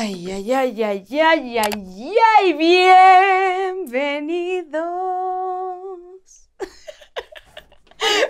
[0.00, 4.78] Ay, ay, ay, ay, ay, ay, ay, bienvenidos.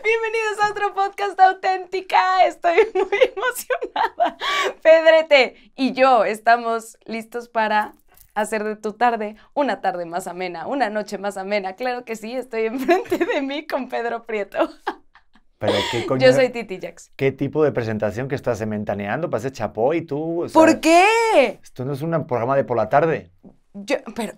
[0.02, 2.46] Bienvenidos a otro podcast auténtica.
[2.46, 4.38] Estoy muy emocionada.
[4.80, 7.92] Pedrete y yo estamos listos para
[8.34, 11.76] hacer de tu tarde una tarde más amena, una noche más amena.
[11.76, 14.70] Claro que sí, estoy enfrente de mí con Pedro Prieto.
[15.58, 16.24] Pero qué coño.
[16.24, 17.10] Yo soy Titi Jax.
[17.16, 19.28] ¿Qué tipo de presentación que estás mentaneando?
[19.30, 20.44] Parece chapó y tú.
[20.44, 21.58] o sea, ¿Por qué?
[21.62, 23.32] Esto no es un programa de por la tarde.
[23.74, 24.34] Yo, pero,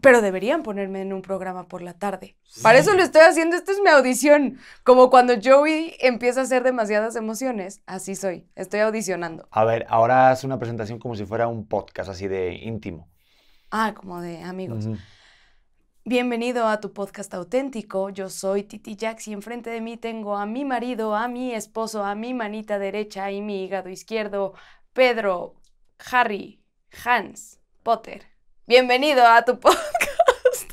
[0.00, 2.36] pero deberían ponerme en un programa por la tarde.
[2.62, 3.56] Para eso lo estoy haciendo.
[3.56, 4.58] Esta es mi audición.
[4.84, 7.82] Como cuando Joey empieza a hacer demasiadas emociones.
[7.86, 8.48] Así soy.
[8.56, 9.48] Estoy audicionando.
[9.50, 13.08] A ver, ahora haz una presentación como si fuera un podcast así de íntimo.
[13.70, 14.88] Ah, como de amigos.
[16.08, 18.08] Bienvenido a tu podcast auténtico.
[18.08, 22.02] Yo soy Titi Jax y enfrente de mí tengo a mi marido, a mi esposo,
[22.02, 24.54] a mi manita derecha y mi hígado izquierdo,
[24.94, 25.56] Pedro,
[26.10, 26.64] Harry,
[27.04, 28.22] Hans, Potter.
[28.66, 30.72] Bienvenido a tu podcast.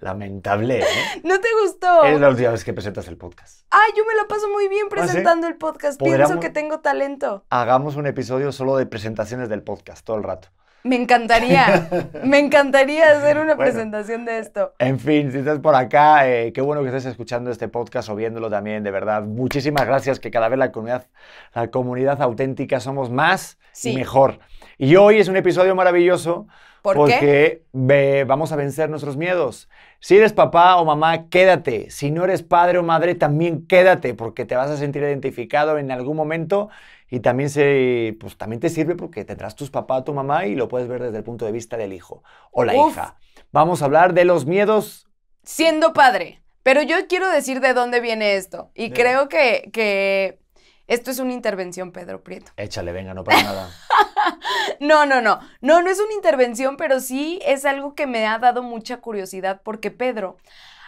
[0.00, 0.84] Lamentable, ¿eh?
[1.24, 2.04] ¿No te gustó?
[2.04, 3.66] Es la última vez que presentas el podcast.
[3.70, 4.96] Ay, yo me la paso muy bien ¿Ah, sí?
[4.96, 5.98] presentando el podcast.
[5.98, 7.46] Pienso que tengo talento.
[7.48, 10.48] Hagamos un episodio solo de presentaciones del podcast todo el rato.
[10.84, 11.88] Me encantaría.
[12.24, 13.70] me encantaría hacer una Bueno.
[13.70, 14.72] presentación de esto.
[14.78, 18.16] En fin, si estás por acá, eh, qué bueno que estés escuchando este podcast o
[18.16, 19.22] viéndolo también, de verdad.
[19.22, 21.06] Muchísimas gracias, que cada vez la comunidad,
[21.54, 23.92] la comunidad auténtica somos más Sí.
[23.92, 24.40] y mejor.
[24.78, 26.46] Y hoy es un episodio maravilloso
[26.82, 29.68] ¿Por porque ve- vamos a vencer nuestros miedos.
[30.00, 31.90] Si eres papá o mamá, quédate.
[31.90, 35.92] Si no eres padre o madre, también quédate, porque te vas a sentir identificado en
[35.92, 36.70] algún momento
[37.12, 40.54] y también, se, pues, también te sirve porque tendrás tus papá o tu mamá y
[40.54, 42.92] lo puedes ver desde el punto de vista del hijo o la Uf.
[42.92, 43.16] hija.
[43.52, 45.06] Vamos a hablar de los miedos
[45.42, 46.42] siendo padre.
[46.62, 48.70] Pero yo quiero decir de dónde viene esto.
[48.74, 50.38] Y De- creo que, que
[50.86, 52.50] esto es una intervención, Pedro Prieto.
[52.56, 53.70] Échale, venga, no pasa nada.
[54.80, 55.40] No, no, no.
[55.60, 59.60] No, no es una intervención, pero sí es algo que me ha dado mucha curiosidad
[59.62, 60.38] porque Pedro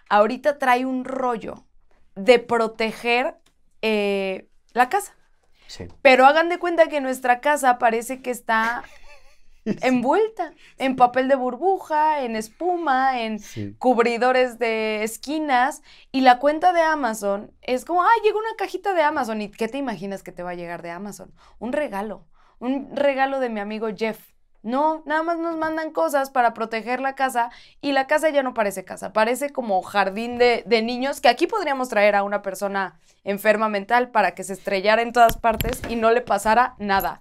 [0.08, 1.64] ahorita trae un rollo
[2.14, 3.36] de proteger
[3.83, 5.14] eh, la casa.
[5.74, 5.89] Sí.
[6.02, 8.85] Pero hagan de cuenta que nuestra casa parece que está
[9.64, 13.74] envuelta en papel de burbuja, en espuma, en Sí.
[13.79, 15.83] cubridores de esquinas
[16.13, 19.40] y la cuenta de Amazon es como, ay, llegó una cajita de Amazon.
[19.40, 21.33] ¿Y qué te imaginas que te va a llegar de Amazon?
[21.58, 22.27] Un regalo,
[22.58, 24.33] un regalo de mi amigo Jeff.
[24.64, 28.55] No, nada más nos mandan cosas para proteger la casa y la casa ya no
[28.55, 32.98] parece casa, parece como jardín de, de niños que aquí podríamos traer a una persona
[33.25, 37.20] enferma mental para que se estrellara en todas partes y no le pasara nada.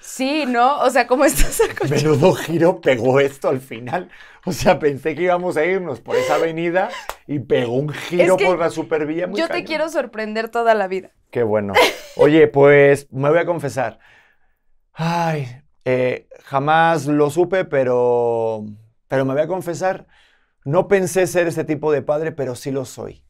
[0.00, 0.78] Sí, ¿no?
[0.80, 2.10] O sea, como estás acostumbrado.
[2.12, 4.08] Menudo giro pegó esto al final.
[4.44, 6.88] O sea, pensé que íbamos a irnos por esa avenida
[7.26, 9.26] y pegó un giro que por la supervía.
[9.26, 11.10] muy Yo te quiero sorprender toda la vida.
[11.30, 11.74] Qué bueno.
[12.16, 13.98] Oye, pues me voy a confesar.
[14.94, 18.64] Ay, eh, jamás lo supe, pero,
[19.08, 20.06] pero me voy a confesar.
[20.64, 23.22] No pensé ser ese tipo de padre, pero sí lo soy.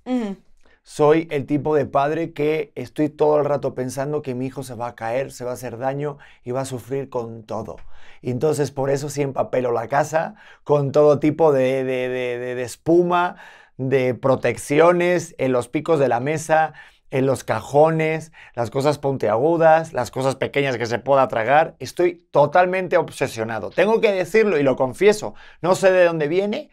[0.83, 4.75] Soy el tipo de padre que estoy todo el rato pensando que mi hijo se
[4.75, 7.77] va a caer, se va a hacer daño y va a sufrir con todo.
[8.23, 10.35] Y entonces por eso sí empapelo la casa
[10.65, 12.09] con todo tipo de- de-
[12.57, 13.37] de espuma,
[13.77, 16.73] de protecciones en los picos de la mesa,
[17.11, 21.75] en los cajones, las cosas puntiagudas, las cosas pequeñas que se pueda tragar.
[21.79, 23.71] Estoy totalmente obsesionado.
[23.71, 25.35] Tengo que decirlo y lo confieso.
[25.61, 26.71] No sé de dónde viene.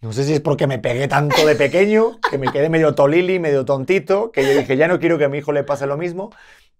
[0.00, 3.38] No sé si es porque me pegué tanto de pequeño, que me quedé medio tolili,
[3.38, 5.96] medio tontito, que yo dije, ya no quiero que a mi hijo le pase lo
[5.96, 6.30] mismo,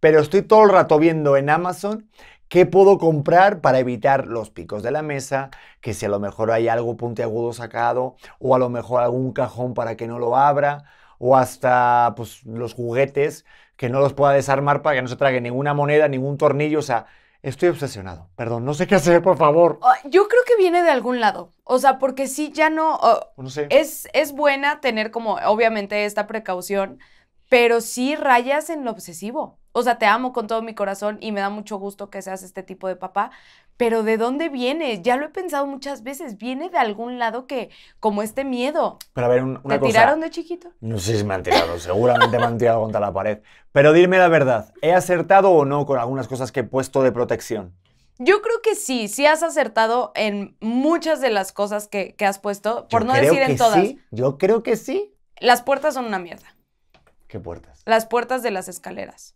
[0.00, 2.08] pero estoy todo el rato viendo en Amazon
[2.48, 5.50] qué puedo comprar para evitar los picos de la mesa,
[5.80, 9.72] que si a lo mejor hay algo puntiagudo sacado, o a lo mejor algún cajón
[9.72, 10.84] para que no lo abra,
[11.24, 13.44] o hasta pues, los juguetes,
[13.76, 16.82] que no los pueda desarmar para que no se trague ninguna moneda, ningún tornillo, o
[16.82, 17.06] sea,
[17.42, 18.28] estoy obsesionado.
[18.34, 19.78] Perdón, no sé qué hacer, por favor.
[19.82, 21.52] Ah, Yo creo que viene de algún lado.
[21.62, 22.98] O sea, porque sí, ya no.
[23.36, 23.68] No sé.
[23.70, 26.98] es, es buena tener como, obviamente, esta precaución,
[27.48, 29.60] pero sí rayas en lo obsesivo.
[29.70, 32.42] O sea, te amo con todo mi corazón y me da mucho gusto que seas
[32.42, 33.30] este tipo de papá.
[33.82, 35.02] Pero ¿de dónde viene?
[35.02, 36.38] Ya lo he pensado muchas veces.
[36.38, 37.68] Viene de algún lado que,
[37.98, 38.96] como este miedo.
[39.12, 39.92] Pero a ver, un- una ¿Te cosa.
[39.92, 40.70] tiraron de chiquito?
[40.80, 43.40] No sé si me han tirado, seguramente me han tirado contra la pared.
[43.72, 47.10] Pero dime la verdad, ¿he acertado o no con algunas cosas que he puesto de
[47.10, 47.74] protección?
[48.18, 52.38] Yo creo que sí, sí has acertado en muchas de las cosas que, que has
[52.38, 53.80] puesto, por Yo no decir en todas.
[53.80, 55.12] Sí, yo creo que sí.
[55.40, 56.54] Las puertas son una mierda.
[57.26, 57.82] ¿Qué puertas?
[57.84, 59.34] Las puertas de las escaleras.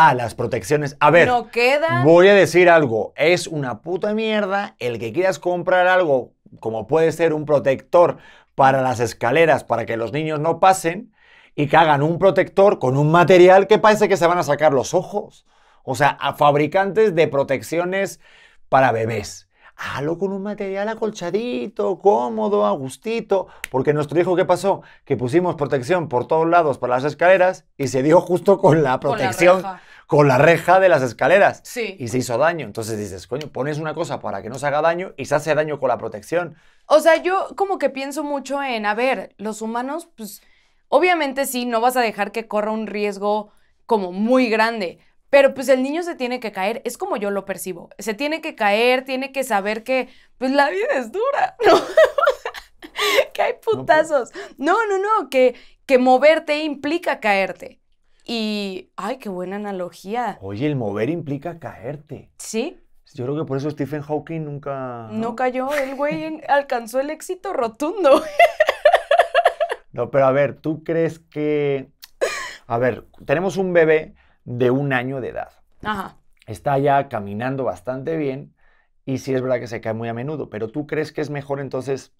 [0.00, 0.96] Ah, las protecciones.
[1.00, 2.04] A ver, No quedan.
[2.04, 3.12] voy a decir algo.
[3.16, 8.18] Es una puta mierda el que quieras comprar algo como puede ser un protector
[8.54, 11.12] para las escaleras para que los niños no pasen
[11.56, 14.72] y que hagan un protector con un material que parece que se van a sacar
[14.72, 15.46] los ojos.
[15.82, 18.20] O sea, a fabricantes de protecciones
[18.68, 19.47] para bebés.
[19.80, 23.46] Halo con un material acolchadito, cómodo, a gustito.
[23.70, 24.82] Porque nuestro hijo, ¿qué pasó?
[25.04, 28.98] Que pusimos protección por todos lados para las escaleras y se dio justo con la
[28.98, 29.80] Con la protección, reja.
[30.08, 31.60] con la reja de las escaleras.
[31.62, 31.94] Sí.
[32.00, 32.66] Y se hizo daño.
[32.66, 35.54] Entonces dices, coño, pones una cosa para que no se haga daño y se hace
[35.54, 36.56] daño con la protección.
[36.86, 40.42] O sea, yo como que pienso mucho en, a ver, los humanos, pues,
[40.88, 43.52] obviamente sí, no vas a dejar que corra un riesgo
[43.86, 44.98] como muy grande,
[45.30, 48.40] pero pues el niño se tiene que caer, es como yo lo percibo, se tiene
[48.40, 50.08] que caer, tiene que saber que,
[50.38, 51.78] pues la vida es dura, ¿no?
[53.32, 54.30] que hay putazos.
[54.56, 55.54] No, no, no, que,
[55.86, 57.80] que moverte implica caerte.
[58.24, 60.38] Y, ay, qué buena analogía.
[60.42, 62.30] Oye, el mover implica caerte.
[62.38, 62.78] ¿Sí?
[63.14, 65.08] Yo creo que por eso Stephen Hawking nunca...
[65.10, 68.22] No cayó, el güey alcanzó el éxito rotundo.
[69.90, 71.88] No, pero a ver, ¿tú crees que...
[72.66, 74.14] A ver, tenemos un bebé
[74.48, 75.50] de un año de edad.
[75.82, 76.16] Ajá.
[76.46, 78.54] Está ya caminando bastante bien
[79.04, 81.28] y sí es verdad que se cae muy a menudo, pero ¿tú crees que es
[81.28, 82.12] mejor entonces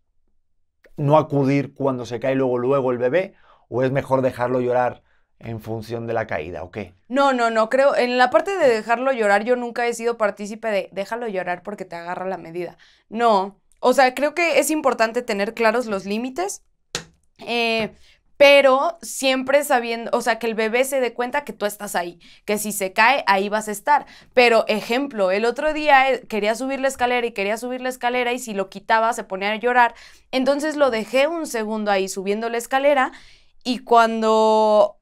[0.99, 3.35] no acudir cuando se cae luego luego el bebé
[3.71, 5.03] o es mejor dejarlo llorar
[5.39, 6.93] en función de la caída o qué?
[7.09, 10.69] No, no, no, creo, en la parte de dejarlo llorar, yo nunca he sido partícipe
[10.69, 12.77] de déjalo llorar porque te agarra la medida.
[13.09, 16.63] No, o sea, creo que es importante tener claros los límites,
[17.47, 17.95] eh,
[18.39, 22.21] pero siempre sabiendo, o sea, que el bebé se dé cuenta que tú estás ahí,
[22.47, 24.07] que si se cae, ahí vas a estar.
[24.33, 28.33] Pero, ejemplo, el otro día eh, quería subir la escalera y quería subir la escalera
[28.33, 29.95] y si lo quitaba se ponía a llorar,
[30.33, 33.13] entonces lo dejé un segundo ahí subiendo la escalera
[33.65, 34.99] y cuando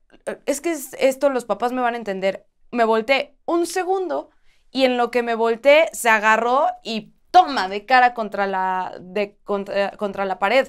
[0.47, 2.47] es que es- esto los papás me van a entender.
[2.71, 4.31] Me volteé un segundo
[4.71, 9.39] y en lo que me volteé se agarró y toma de cara contra la, de,
[9.45, 10.69] contra, contra la pared.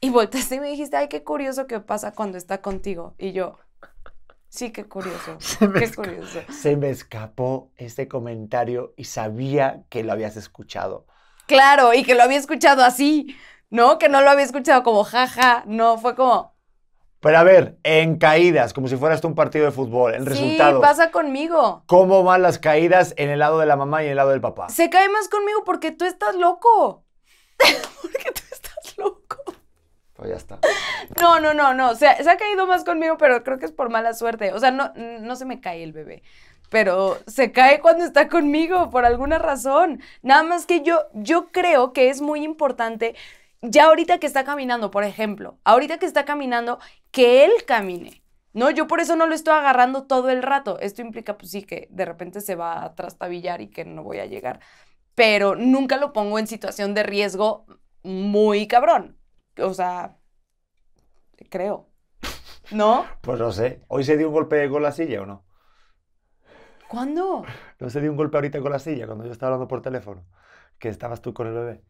[0.00, 3.14] Y volteaste y me dijiste, ay, qué curioso que pasa cuando está contigo.
[3.18, 3.58] Y yo,
[4.48, 5.38] sí, qué curioso.
[5.60, 6.40] me Qué curioso.
[6.50, 11.06] Se me escapó este comentario y sabía que lo habías escuchado.
[11.46, 13.34] Claro, y que lo había escuchado así,
[13.70, 13.98] ¿no?
[13.98, 16.54] Que no lo había escuchado como jaja, no, fue como,
[17.20, 20.28] Pero a ver, en caídas, como si fuera esto un partido de fútbol, en sí,
[20.28, 20.80] resultados.
[20.80, 21.82] pasa conmigo.
[21.86, 24.40] ¿Cómo van las caídas en el lado de la mamá y en el lado del
[24.42, 24.68] papá?
[24.68, 27.04] Se cae más conmigo porque tú estás loco.
[28.02, 28.27] porque tú estás loco.
[30.18, 30.58] Pues ya está.
[31.20, 31.94] No, no, no, no.
[31.94, 34.52] Se, se ha caído más conmigo, pero creo que es por mala suerte.
[34.52, 36.22] O sea, no, no se me cae el bebé.
[36.70, 40.02] Pero se cae cuando está conmigo, por alguna razón.
[40.22, 43.14] Nada más que yo, yo creo que es muy importante,
[43.62, 46.78] ya ahorita que está caminando, por ejemplo, ahorita que está caminando,
[47.12, 48.22] que él camine.
[48.52, 50.78] No, yo por eso no lo estoy agarrando todo el rato.
[50.80, 54.18] Esto implica, pues sí, que de repente se va a trastabillar y que no voy
[54.18, 54.60] a llegar.
[55.14, 57.66] Pero nunca lo pongo en situación de riesgo
[58.02, 59.17] muy cabrón.
[59.58, 60.18] O sea,
[61.50, 61.88] creo.
[62.70, 63.06] ¿No?
[63.20, 63.84] Pues no sé.
[63.88, 65.44] ¿Hoy se dio un golpe con la silla o no?
[66.88, 67.54] ¿Cuándo?
[67.80, 70.24] ¿No se dio un golpe ahorita con la silla cuando yo estaba hablando por teléfono?
[70.78, 71.84] Que estabas tú con el bebé.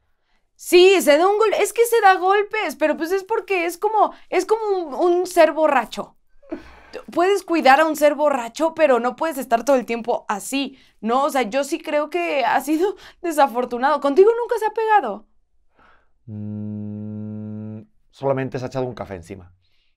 [0.56, 1.62] Sí, se da un golpe.
[1.62, 5.26] Es que se da golpes, pero pues es porque es como, es como un, un
[5.26, 6.16] ser borracho.
[7.12, 11.24] Puedes cuidar a un ser borracho, pero no puedes estar todo el tiempo así, ¿no?
[11.24, 14.00] O sea, yo sí creo que ha sido desafortunado.
[14.00, 15.28] ¿Contigo nunca se ha pegado?
[16.26, 17.37] Mm,
[18.18, 19.52] solamente se ha echado un café encima.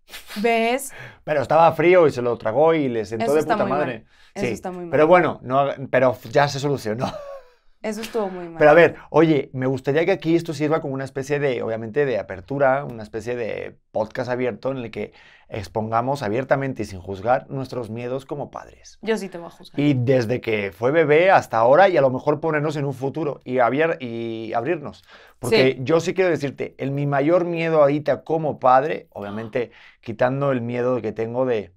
[0.42, 0.92] ¿Ves?
[1.24, 3.70] Pero estaba frío y se lo tragó y le sentó Eso de puta mal.
[3.70, 4.06] madre.
[4.36, 4.92] Eso Sí, está muy mal.
[4.92, 7.12] Pero bueno, no, pero ya se solucionó.
[7.82, 8.58] Eso estuvo muy mal.
[8.60, 12.06] Pero a ver, oye, me gustaría que aquí esto sirva como una especie de, obviamente,
[12.06, 15.14] de apertura, una especie de podcast abierto en el que
[15.52, 18.98] expongamos abiertamente y sin juzgar nuestros miedos como padres.
[19.02, 19.80] Yo sí te voy a juzgar.
[19.80, 23.42] Y desde que fue bebé hasta ahora y a lo mejor ponernos en un futuro
[23.44, 25.04] y, abier- y abrirnos.
[25.40, 25.84] Porque Sí.
[25.84, 31.02] yo sí quiero decirte, el, mi mayor miedo ahorita como padre, obviamente quitando el miedo
[31.02, 31.74] que tengo de,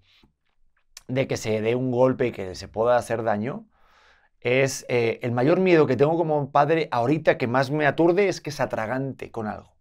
[1.09, 3.67] de que se dé un golpe y que se pueda hacer daño,
[4.41, 8.41] es eh, el mayor miedo que tengo como padre ahorita que más me aturde es
[8.41, 9.74] que se atragante con algo.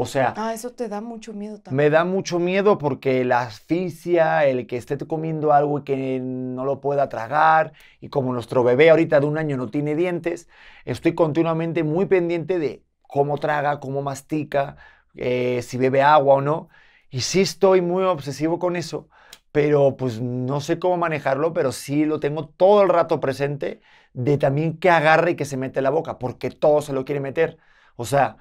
[0.00, 1.76] O sea, Ah, eso te da mucho miedo también.
[1.76, 6.64] me da mucho miedo porque la asfixia, el que esté comiendo algo y que no
[6.64, 10.48] lo pueda tragar, y como nuestro bebé ahorita de un año no tiene dientes,
[10.84, 14.76] estoy continuamente muy pendiente de cómo traga, cómo mastica,
[15.16, 16.68] eh, si bebe agua o no.
[17.10, 19.08] Y sí estoy muy obsesivo con eso,
[19.52, 23.80] pero pues no sé cómo manejarlo, pero sí lo tengo todo el rato presente
[24.12, 27.04] de también que agarre y que se mete en la boca, porque todo se lo
[27.04, 27.58] quiere meter.
[27.96, 28.36] O sea,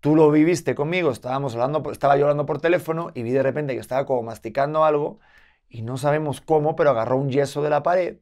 [0.00, 3.80] tú lo viviste conmigo, estábamos hablando, estaba llorando por teléfono y vi de repente que
[3.80, 5.20] estaba como masticando algo
[5.68, 8.18] y no sabemos cómo, pero agarró un yeso de la pared,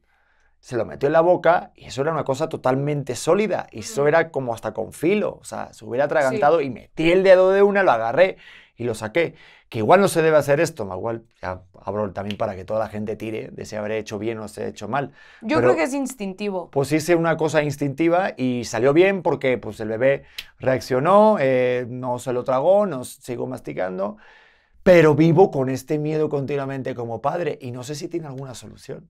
[0.59, 3.67] se lo metió en la boca y eso era una cosa totalmente sólida.
[3.71, 7.23] Y eso era como hasta con filo, o sea, se hubiera atragantado y metí el
[7.23, 8.37] dedo de una, lo agarré
[8.79, 9.35] y lo saqué.
[9.67, 12.87] Que igual no se debe hacer esto, igual ya abro también para que toda la
[12.87, 15.11] gente tire de si habré hecho bien o se ha hecho mal.
[15.41, 16.71] Yo Pero, creo que es instintivo.
[16.71, 20.23] Pues hice una cosa instintiva y salió bien porque pues el bebé
[20.59, 24.17] reaccionó, eh, no se lo tragó, no sigo masticando,
[24.81, 29.09] pero vivo con este miedo continuamente como padre y no sé si tiene alguna solución.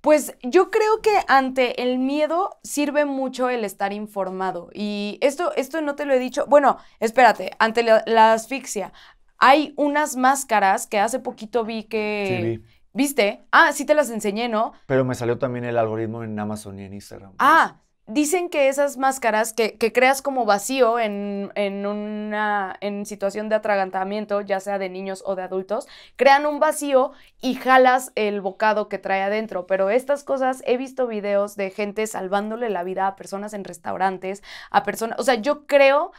[0.00, 4.70] Pues yo creo que ante el miedo sirve mucho el estar informado.
[4.72, 6.46] Y esto, esto no te lo he dicho.
[6.46, 8.92] Bueno, espérate, ante la, la asfixia,
[9.38, 12.36] hay unas máscaras que hace poquito vi que...
[12.40, 12.64] Sí, vi.
[12.92, 13.44] ¿Viste?
[13.52, 14.72] Ah, sí te las enseñé, ¿no?
[14.86, 17.34] Pero me salió también el algoritmo en Amazon y en Instagram.
[17.38, 17.80] Ah,
[18.10, 24.40] dicen que esas máscaras que, creas como vacío en, en una en situación de atragantamiento,
[24.40, 25.86] ya sea de niños o de adultos,
[26.16, 29.66] crean un vacío y jalas el bocado que trae adentro.
[29.66, 34.42] Pero estas cosas, he visto videos de gente salvándole la vida a personas en restaurantes,
[34.70, 36.12] a personas, o sea, yo creo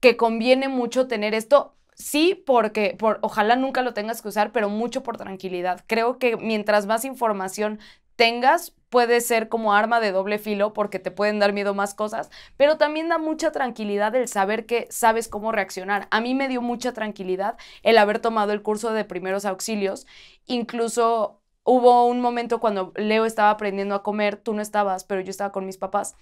[0.00, 1.74] que conviene mucho tener esto.
[1.94, 5.84] Sí, porque por, ojalá nunca lo tengas que usar, pero mucho por tranquilidad.
[5.88, 7.80] Creo que mientras más información
[8.14, 12.30] tengas, puede ser como arma de doble filo porque te pueden dar miedo más cosas,
[12.56, 16.08] pero también da mucha tranquilidad el saber que sabes cómo reaccionar.
[16.10, 20.06] A mí me dio mucha tranquilidad el haber tomado el curso de primeros auxilios.
[20.46, 25.30] Incluso hubo un momento cuando Leo estaba aprendiendo a comer, tú no estabas, pero yo
[25.30, 26.14] estaba con mis papás.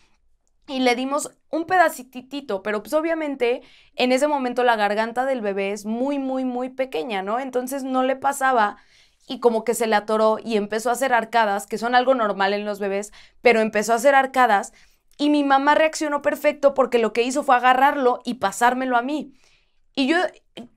[0.69, 3.63] Y le dimos un pedacitito, pero pues obviamente
[3.95, 7.39] en ese momento la garganta del bebé es muy, muy, muy pequeña, ¿no?
[7.39, 8.79] Entonces no le pasaba
[9.27, 12.53] y como que se le atoró y empezó a hacer arcadas, que son algo normal
[12.53, 14.73] en los bebés, pero empezó a hacer arcadas
[15.19, 19.35] y mi mamá reaccionó perfecto porque lo que hizo fue agarrarlo y pasármelo a mí.
[19.95, 20.19] Y yo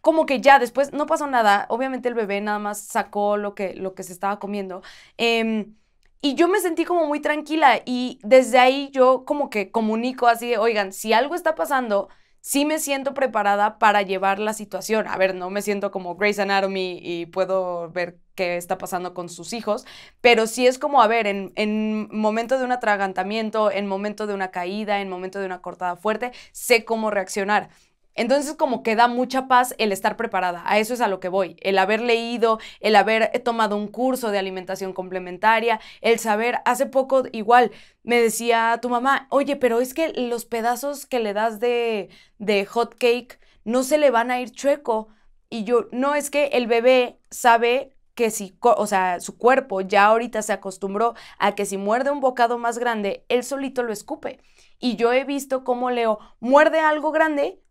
[0.02, 3.74] como que ya después no pasó nada, obviamente el bebé nada más sacó lo que,
[3.76, 4.82] lo que se estaba comiendo.
[5.18, 5.76] Em,
[6.22, 10.50] y yo me sentí como muy tranquila y desde ahí yo como que comunico así
[10.50, 12.10] de, oigan, si algo está pasando,
[12.42, 15.08] sí me siento preparada para llevar la situación.
[15.08, 19.30] A ver, no me siento como Grey's Anatomy y puedo ver qué está pasando con
[19.30, 19.86] sus hijos,
[20.22, 24.34] pero sí es como, a ver, en, en momento de un atragantamiento, en momento de
[24.34, 27.70] una caída, en momento de una cortada fuerte, sé cómo reaccionar.
[28.16, 31.30] Entonces como que da mucha paz el estar preparada, a eso es a lo que
[31.30, 36.86] voy, el haber leído, el haber tomado un curso de alimentación complementaria, el saber, hace
[36.86, 37.72] poco igual
[38.04, 42.66] me decía tu mamá, oye, pero es que los pedazos que le das de, de
[42.66, 45.10] hot cake no se le van a ir chueco.
[45.50, 50.06] Y yo, no, es que el bebé sabe que si, o sea, su cuerpo ya
[50.06, 54.40] ahorita se acostumbró a que si muerde un bocado más grande, él solito lo escupe.
[54.80, 57.62] Y yo he visto cómo Leo muerde algo grande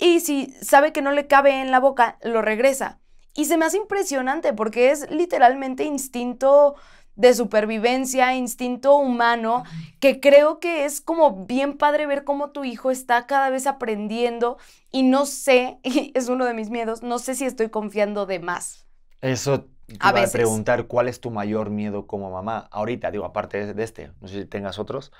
[0.00, 3.00] y si sabe que no le cabe en la boca, lo regresa.
[3.34, 6.74] Y se me hace impresionante porque es literalmente instinto
[7.16, 9.64] de supervivencia, instinto humano,
[10.00, 14.56] que creo que es como bien padre ver cómo tu hijo está cada vez aprendiendo
[14.90, 18.40] y no sé, y es uno de mis miedos, no sé si estoy confiando de
[18.40, 18.86] más.
[19.20, 22.68] Eso te A iba a preguntar cuál es tu mayor miedo como mamá.
[22.70, 25.12] Ahorita, digo, aparte de este, no sé si tengas otros.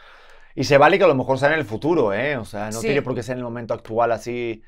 [0.55, 2.37] Y se vale que a lo mejor sea en el futuro, ¿eh?
[2.37, 2.87] O sea, no Sí.
[2.87, 4.63] tiene por qué ser en el momento actual así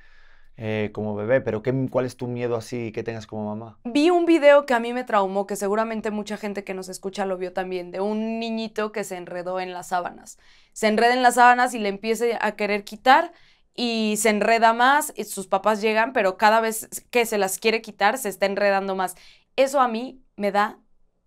[0.59, 3.79] eh, como bebé, pero ¿qué, ¿cuál es tu miedo así que tengas como mamá?
[3.85, 7.25] Vi un video que a mí me traumó, que seguramente mucha gente que nos escucha
[7.25, 10.39] lo vio también, de un niñito que se enredó en las sábanas.
[10.75, 13.33] Se enreda en las sábanas y le empieza a querer quitar
[13.75, 17.81] y se enreda más, y sus papás llegan, pero cada vez que se las quiere
[17.81, 19.15] quitar se está enredando más.
[19.57, 20.79] Eso a mí me da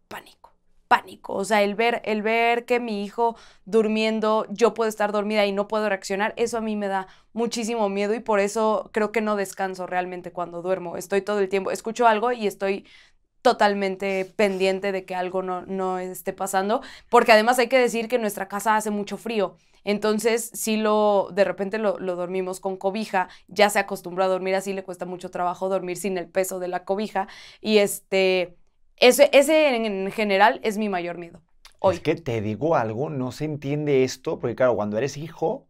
[0.07, 0.53] pánico,
[0.87, 1.33] pánico.
[1.33, 5.51] O sea, el ver, el ver que mi hijo durmiendo, yo puedo estar dormida y
[5.51, 9.21] no puedo reaccionar, eso a mí me da muchísimo miedo y por eso creo que
[9.21, 10.97] no descanso realmente cuando duermo.
[10.97, 12.85] Estoy todo el tiempo, escucho algo y estoy
[13.41, 18.17] totalmente pendiente de que algo no, no esté pasando, porque además hay que decir que
[18.17, 23.29] nuestra casa hace mucho frío, entonces si lo, de repente lo, lo dormimos con cobija,
[23.47, 26.69] ya se acostumbró a dormir así, le cuesta mucho trabajo dormir sin el peso de
[26.69, 27.27] la cobija,
[27.61, 28.57] y este,
[28.97, 31.41] ese, ese en general es mi mayor miedo.
[31.79, 31.95] Hoy.
[31.95, 35.67] Es que te digo algo, no se entiende esto, porque claro, cuando eres hijo,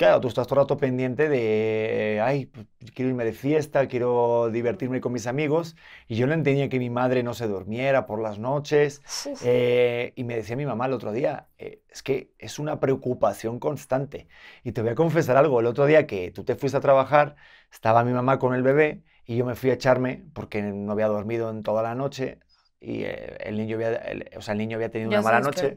[0.00, 4.48] claro, tú estás todo el rato pendiente de, ay, pues, quiero irme de fiesta, quiero
[4.50, 5.76] divertirme con mis amigos,
[6.08, 9.02] y yo no entendía que mi madre no se durmiera por las noches,
[9.44, 13.58] eh, y me decía mi mamá el otro día, eh, es que es una preocupación
[13.58, 14.26] constante.
[14.64, 17.36] Y te voy a confesar algo, el otro día que tú te fuiste a trabajar,
[17.70, 21.08] estaba mi mamá con el bebé, y yo me fui a echarme porque no había
[21.08, 22.38] dormido en toda la noche,
[22.80, 25.32] y eh, el niño había, el- o sea, el niño había tenido Ya una se
[25.32, 25.74] mala noche.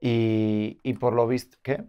[0.00, 1.84] Y, y por lo visto, ¿qué?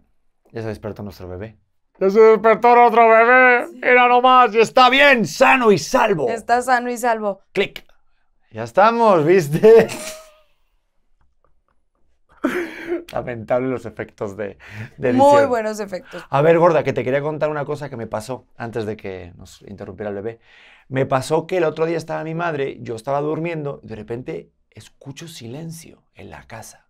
[0.52, 1.56] Ya se despertó nuestro bebé.
[2.00, 3.66] Ya se despertó otro bebé.
[3.82, 4.54] Era nomás.
[4.54, 6.28] Y está bien, sano y salvo.
[6.28, 7.42] Está sano y salvo.
[7.52, 7.84] Clic.
[8.50, 9.86] Ya estamos, ¿viste?
[13.12, 14.56] Lamentable los efectos de,
[14.96, 16.24] de Muy buenos efectos.
[16.30, 19.32] A ver, gorda, que te quería contar una cosa que me pasó antes de que
[19.36, 20.40] nos interrumpiera el bebé.
[20.90, 24.50] Me pasó que el otro día estaba mi madre, yo estaba durmiendo y de repente
[24.72, 26.88] escucho silencio en la casa.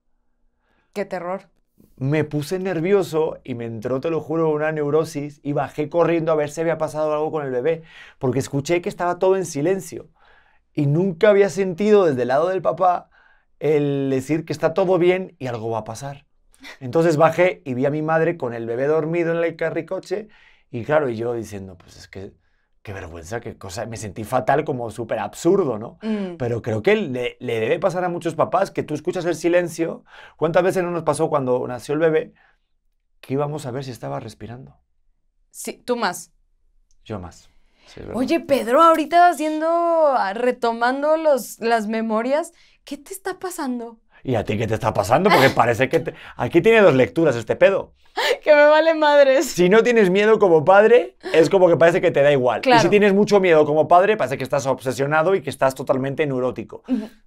[0.95, 1.51] Qué terror.
[1.99, 6.35] Me puse nervioso y me entró, te lo juro, una neurosis y bajé corriendo a
[6.35, 7.83] ver si había pasado algo con el bebé,
[8.19, 10.09] porque escuché que estaba todo en silencio.
[10.73, 13.11] Y nunca había sentido desde el lado del papá
[13.59, 16.25] el decir que está todo bien y algo va a pasar.
[16.81, 20.29] Entonces bajé y vi a mi madre con el bebé dormido en el carricoche
[20.71, 22.40] y claro, y yo diciendo, pues es que
[22.83, 25.99] qué vergüenza, qué cosa, me sentí fatal como súper absurdo, ¿no?
[26.03, 26.37] Mm.
[26.39, 30.05] Pero creo que le, le debe pasar a muchos papás que tú escuchas el silencio.
[30.37, 32.33] ¿Cuántas veces no nos pasó cuando nació el bebé
[33.21, 34.77] que íbamos a ver si estaba respirando?
[35.51, 36.33] Sí, tú más.
[37.05, 37.51] Yo más.
[37.87, 38.01] Sí.
[38.15, 42.53] Oye, Pedro, ahorita haciendo, ah, retomando los, las memorias,
[42.85, 43.99] ¿qué te está pasando?
[44.23, 45.29] ¿Y a ti qué te está pasando?
[45.31, 47.95] Porque parece que te- aquí tiene dos lecturas este pedo.
[48.43, 49.47] Que me vale madres.
[49.47, 52.63] Si no tienes miedo como padre, es como que parece que te da igual.
[52.65, 56.27] Y si tienes mucho miedo como padre, parece que estás obsesionado y que estás totalmente
[56.27, 56.83] neurótico.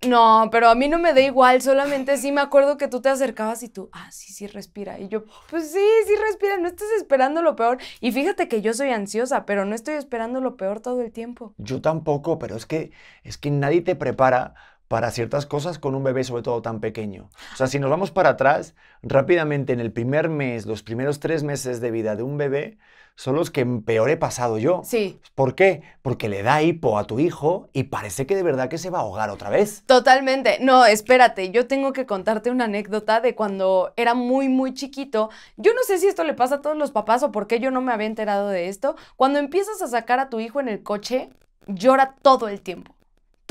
[0.08, 3.10] No, pero a mí no me da igual, solamente sí me acuerdo que tú te
[3.10, 5.00] acercabas y tú, ah, sí, sí respira.
[5.00, 7.78] Y yo, pues sí, sí respira, no estés esperando lo peor.
[8.00, 11.54] Y fíjate que yo soy ansiosa, pero no estoy esperando lo peor todo el tiempo.
[11.58, 12.92] Yo tampoco, pero es que,
[13.24, 14.56] es que nadie te prepara
[14.88, 17.30] para ciertas cosas con un bebé, sobre todo tan pequeño.
[17.54, 21.44] O sea, si nos vamos para atrás, rápidamente en el primer mes, los primeros tres
[21.44, 22.78] meses de vida de un bebé,
[23.16, 24.82] son los que peor he pasado yo.
[24.84, 25.84] Sí, ¿Por qué?
[26.02, 29.00] Porque le da hipo a tu hijo y parece que de verdad que se va
[29.00, 29.84] a ahogar otra vez.
[29.86, 30.58] Totalmente.
[30.62, 35.30] No, espérate, yo tengo que contarte una anécdota de cuando era muy, muy chiquito.
[35.58, 37.72] Yo no sé si esto le pasa a todos los papás o por qué yo
[37.72, 38.96] no me había enterado de esto.
[39.16, 41.30] Cuando empiezas a sacar a tu hijo en el coche,
[41.68, 42.96] llora todo el tiempo.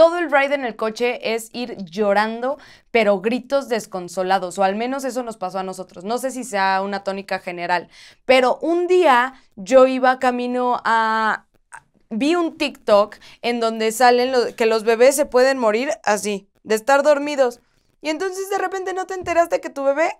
[0.02, 2.58] Todo el ride en el coche es ir llorando,
[2.90, 6.02] pero gritos desconsolados, o al menos eso nos pasó a nosotros.
[6.02, 7.88] No sé si sea una tónica general,
[8.24, 11.46] pero un día yo iba camino a...
[12.10, 17.04] Vi un TikTok en donde salen que los bebés se pueden morir así, de estar
[17.04, 17.60] dormidos.
[18.00, 20.10] Y entonces de repente no te enteraste que tu bebé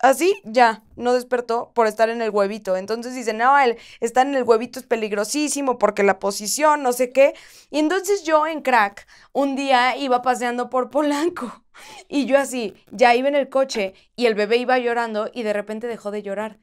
[0.00, 2.76] así ya no despertó por estar en el huevito.
[2.76, 7.12] Entonces dicen, no, el estar en el huevito es peligrosísimo porque la posición, no sé
[7.12, 7.34] qué.
[7.70, 11.64] Y entonces yo en crack un día iba paseando por Polanco
[12.08, 15.52] y yo así, ya iba en el coche y el bebé iba llorando y de
[15.52, 16.58] repente dejó de llorar.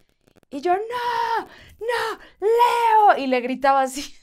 [0.50, 1.46] Y yo, no,
[1.80, 3.18] no, Leo.
[3.18, 4.16] Y le gritaba así.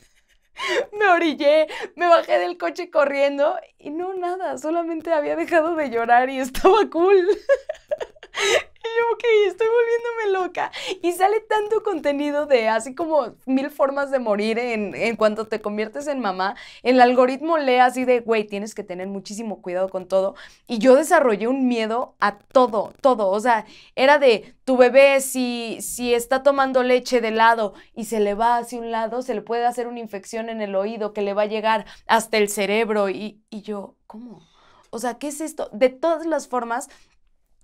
[0.93, 6.29] Me orillé, me bajé del coche corriendo y no nada, solamente había dejado de llorar
[6.29, 7.27] y estaba cool.
[8.83, 10.73] Y yo, ok, estoy volviéndome loca.
[11.03, 15.61] Y sale tanto contenido de así como mil formas de morir en, en cuanto te
[15.61, 16.57] conviertes en mamá.
[16.83, 20.35] El algoritmo lee así de, güey, tienes que tener muchísimo cuidado con todo.
[20.67, 23.29] Y yo desarrollé un miedo a todo, todo.
[23.29, 23.67] O sea,
[23.97, 28.57] era de tu bebé, si, si está tomando leche de lado y se le va
[28.57, 31.43] hacia un lado, se le puede hacer una infección en el oído que le va
[31.43, 33.11] a llegar hasta el cerebro.
[33.11, 34.49] Y, y yo, ¿cómo?
[34.91, 35.69] O sea, ¿qué es esto?
[35.73, 36.89] De todas las formas,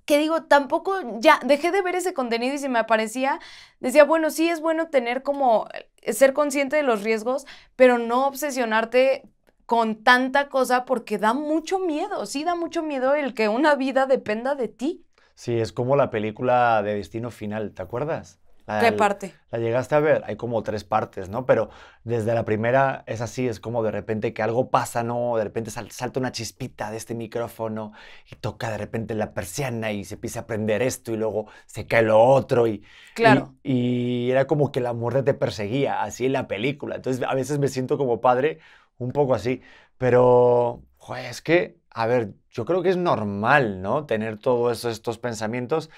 [0.06, 3.40] que digo, tampoco, ya, dejé de ver ese contenido y se me aparecía,
[3.80, 5.68] decía, bueno, sí es bueno tener como,
[6.02, 9.28] eh, ser consciente de los riesgos, pero no obsesionarte
[9.66, 14.06] con tanta cosa porque da mucho miedo, sí da mucho miedo el que una vida
[14.06, 15.04] dependa de ti.
[15.34, 18.38] Sí, es como la película de Destino Final, ¿te acuerdas?
[18.66, 19.34] La- ¿Qué parte?
[19.50, 21.46] La llegaste a ver, hay como tres partes, ¿no?
[21.46, 21.70] Pero
[22.02, 25.36] desde la primera es así, es como de repente que algo pasa, ¿no?
[25.36, 27.92] De repente sal- salta una chispita de este micrófono
[28.30, 31.86] y toca de repente la persiana y se empieza a prender esto y luego se
[31.86, 32.82] cae lo otro y,
[33.14, 33.44] Claro.
[33.62, 36.96] y, y era como que la muerte te perseguía, así en la película.
[36.96, 38.58] Entonces a veces me siento como padre
[38.98, 39.62] un poco así,
[39.98, 44.06] pero joder, es que, a ver, yo creo que es normal, ¿no?
[44.06, 45.88] Tener todos estos pensamientos.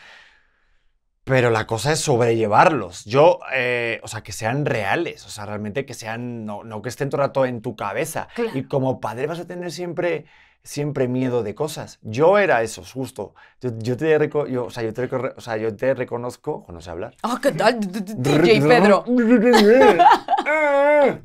[1.28, 3.04] Pero la cosa es sobrellevarlos.
[3.04, 6.88] Yo, eh, o sea, que sean reales, o sea, realmente que sean, no, no que
[6.88, 8.28] estén todo el rato en tu cabeza.
[8.34, 8.50] Claro.
[8.58, 10.24] Y como padre vas a tener siempre,
[10.62, 11.98] siempre miedo de cosas.
[12.02, 13.34] Yo era eso, justo.
[13.60, 16.64] Yo, yo te, reco- yo, o sea, yo te, reco- o sea, yo te reconozco,
[16.66, 17.14] o no sé hablar.
[17.22, 17.78] Ah, ¿qué tal?
[17.78, 19.04] DJ Pedro.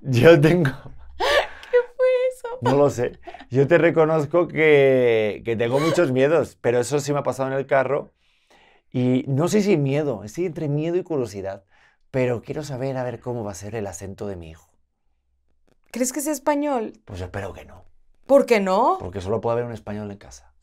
[0.00, 0.70] Yo tengo,
[1.18, 2.48] Eso.
[2.62, 3.18] no lo sé.
[3.50, 7.58] Yo te reconozco que, que tengo muchos miedos, pero eso sí me ha pasado en
[7.58, 8.12] el carro.
[8.90, 11.64] Y no sé si miedo, estoy entre miedo y curiosidad,
[12.10, 14.70] pero quiero saber a ver cómo va a ser el acento de mi hijo.
[15.90, 16.92] ¿Crees que es español?
[17.04, 17.84] Pues espero que no,
[18.26, 18.96] ¿Por qué no?
[18.98, 20.52] porque solo puede haber un español en casa.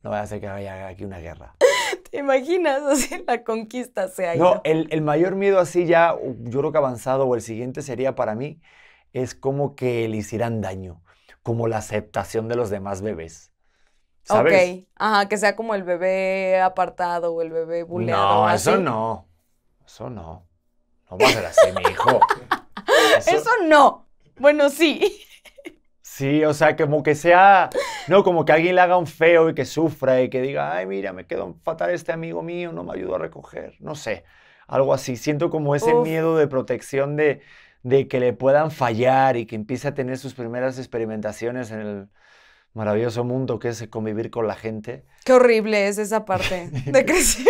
[0.00, 1.56] No vaya a ser que haya aquí una guerra.
[2.10, 2.82] ¿Te imaginas?
[2.82, 4.44] Así la conquista se ha ido.
[4.44, 8.14] No, el, el mayor miedo así ya, yo creo que avanzado o el siguiente sería
[8.14, 8.60] para mí,
[9.12, 11.02] es como que le hicieran daño,
[11.42, 13.52] como la aceptación de los demás bebés.
[14.28, 14.80] ¿Sabes?
[14.82, 14.88] Ok.
[14.96, 18.44] Ajá, que sea como el bebé apartado o el bebé buleado.
[18.46, 18.82] No, eso así.
[18.82, 19.28] no.
[19.86, 20.46] Eso no.
[21.10, 22.20] No va a ser así, mi hijo.
[23.18, 24.08] Eso- Eso no.
[24.36, 25.22] Bueno, sí.
[26.02, 27.70] Sí, o sea, como que sea,
[28.08, 30.86] no, como que alguien le haga un feo y que sufra y que diga, ay,
[30.86, 34.24] mira, me quedó fatal este amigo mío, no me ayudó a recoger, no sé,
[34.66, 35.16] algo así.
[35.16, 36.06] Siento como ese Uf.
[36.06, 37.40] miedo de protección de,
[37.82, 42.08] de que le puedan fallar y que empiece a tener sus primeras experimentaciones en el
[42.78, 45.04] maravilloso mundo que es convivir con la gente.
[45.24, 47.44] Qué horrible es esa parte de crecer.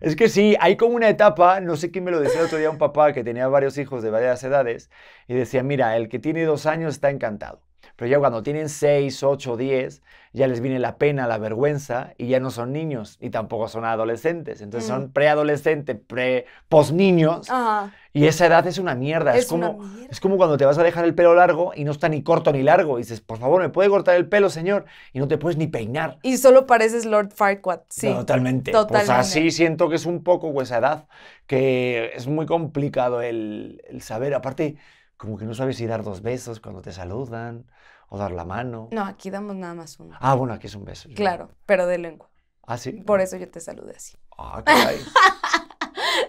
[0.00, 2.58] Es que sí, hay como una etapa, no sé quién me lo decía el otro
[2.58, 4.90] día, un papá que tenía varios hijos de varias edades
[5.26, 7.62] y decía, mira, el que tiene dos años está encantado,
[7.96, 12.28] pero ya cuando tienen seis, ocho, diez, ya les viene la pena, la vergüenza y
[12.28, 14.92] ya no son niños y tampoco son adolescentes, entonces Mm.
[14.94, 17.92] son preadolescentes, pre, posniños Ajá.
[18.12, 20.06] y esa edad es una mierda, es, como, mierda.
[20.10, 22.52] es como cuando te vas a dejar el pelo largo y no está ni corto
[22.52, 24.84] ni largo y dices, por favor, ¿me puede cortar el pelo, señor?
[25.12, 26.18] Y no te puedes ni peinar.
[26.22, 27.80] Y solo pareces Lord Farquaad.
[27.88, 28.08] Sí.
[28.12, 28.70] Totalmente.
[28.70, 29.12] Pues totalmente.
[29.12, 31.08] así siento que es un poco pues, esa edad,
[31.46, 34.34] que es muy complicado el, el saber.
[34.34, 34.76] Aparte,
[35.18, 37.70] como que no sabes si dar dos besos cuando te saludan
[38.08, 38.88] o dar la mano.
[38.90, 40.16] No, aquí damos nada más uno.
[40.20, 41.10] Ah, bueno, aquí es un beso.
[41.14, 42.30] Claro, pero de lengua.
[42.66, 42.92] Ah, sí.
[42.92, 44.16] Por eso yo te saludé así.
[44.38, 44.98] Ah, caray.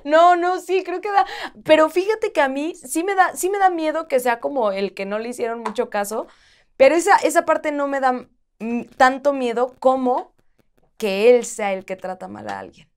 [0.03, 1.25] No, no, sí, creo que da.
[1.63, 4.71] Pero fíjate que a mí sí me da, sí me da miedo que sea como
[4.71, 6.27] el que no le hicieron mucho caso.
[6.77, 8.27] Pero esa, esa parte no me da
[8.97, 10.33] tanto miedo como
[10.97, 12.88] que él sea el que trata mal a alguien.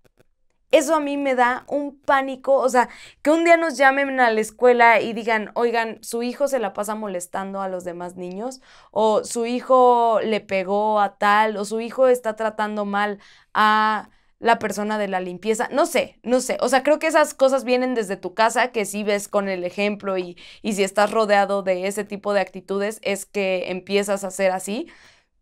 [0.73, 2.89] Eso a mí me da un pánico, o sea,
[3.23, 6.73] que un día nos llamen a la escuela y digan, oigan, su hijo se la
[6.73, 11.81] pasa molestando a los demás niños, o su hijo le pegó a tal, o su
[11.81, 13.19] hijo está tratando mal
[13.55, 14.09] a
[14.41, 17.63] la persona de la limpieza, no sé, no sé, o sea, creo que esas cosas
[17.63, 21.63] vienen desde tu casa, que si ves con el ejemplo y, y si estás rodeado
[21.63, 24.89] de ese tipo de actitudes, es que empiezas a ser así,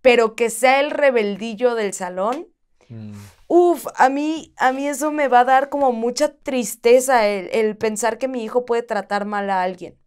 [0.03, 2.49] pero que sea el rebeldillo del salón,
[2.91, 3.13] Mm.
[3.53, 7.77] Uf, a mí, a mí eso me va a dar como mucha tristeza el, el
[7.77, 9.99] pensar que mi hijo puede tratar mal a alguien.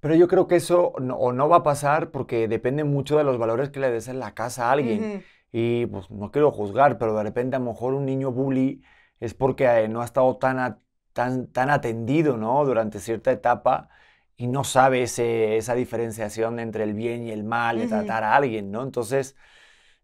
[0.00, 3.24] Pero yo creo que eso no, o no va a pasar porque depende mucho de
[3.24, 5.10] los valores que le des en la casa a alguien.
[5.52, 8.82] Y pues no quiero juzgar, pero de repente a lo mejor un niño bully
[9.20, 10.80] es porque eh, no ha estado tan,
[11.12, 12.64] tan, tan atendido, ¿no?
[12.64, 13.88] Durante cierta etapa
[14.36, 18.34] y no sabe ese- esa diferenciación entre el bien y el mal de tratar a
[18.36, 18.82] alguien, ¿no?
[18.82, 19.34] Entonces,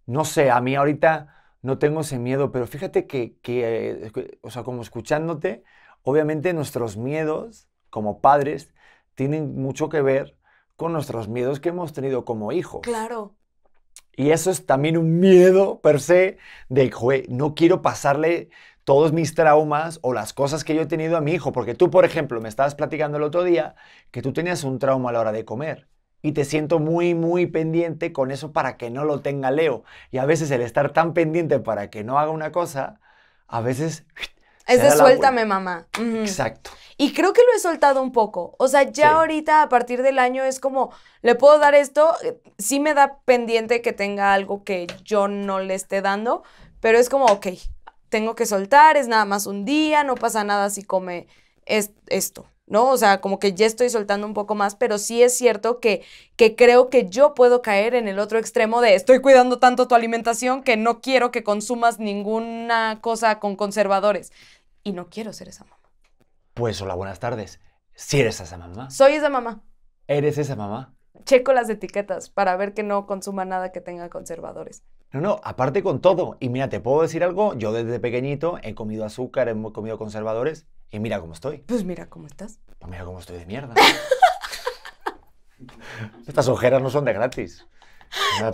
[0.07, 4.51] no sé, a mí ahorita no tengo ese miedo, pero fíjate que, que, eh, o
[4.51, 5.65] sea, como escuchándote,
[6.03, 8.75] obviamente nuestros miedos como padres
[9.15, 10.37] tienen mucho que ver
[10.77, 12.81] con nuestros miedos que hemos tenido como hijos.
[12.83, 13.37] Claro.
[14.17, 18.51] Y eso es también un miedo per se de, "Jue, no quiero pasarle
[18.85, 21.53] todos mis traumas o las cosas que yo he tenido a mi hijo.
[21.53, 23.75] Porque tú, por ejemplo, me estabas platicando el otro día
[24.11, 25.89] que tú tenías un trauma a la hora de comer.
[26.23, 29.83] Y te siento muy, muy pendiente con eso para que no lo tenga Leo.
[30.11, 33.01] Y a veces el estar tan pendiente para que no haga una cosa,
[33.49, 34.05] a veces...
[34.67, 35.87] Es de suéltame, mamá.
[36.21, 36.71] Exacto.
[36.97, 38.55] Y creo que lo he soltado un poco.
[38.59, 39.15] O sea, ya Sí.
[39.15, 43.19] ahorita a partir del año es como, le puedo dar esto, eh, sí me da
[43.25, 46.45] pendiente que tenga algo que yo no le esté dando,
[46.81, 47.49] pero es como, ok,
[48.09, 51.27] tengo que soltar, es nada más un día, no pasa nada si come
[51.67, 52.89] es- esto, ¿no?
[52.89, 56.03] O sea, como que ya estoy soltando un poco más, pero sí es cierto que,
[56.37, 59.95] que creo que yo puedo caer en el otro extremo de estoy cuidando tanto tu
[59.95, 64.33] alimentación que no quiero que consumas ninguna cosa con conservadores.
[64.83, 65.77] Y no quiero ser esa mamá.
[66.55, 67.61] Pues hola, buenas tardes.
[67.95, 68.91] Si eres esa mamá.
[68.91, 69.63] Soy esa mamá.
[70.09, 70.95] Eres esa mamá.
[71.25, 74.83] Checo las etiquetas para ver que no consuma nada que tenga conservadores.
[75.13, 76.37] No, no, aparte con todo.
[76.41, 80.67] Y mira, te puedo decir algo, yo desde pequeñito he comido azúcar, he comido conservadores
[80.91, 81.59] y mira cómo estoy.
[81.59, 82.59] Pues mira cómo estás.
[82.79, 83.75] Pues mira cómo estoy de mierda.
[86.27, 87.67] Estas ojeras no son de gratis.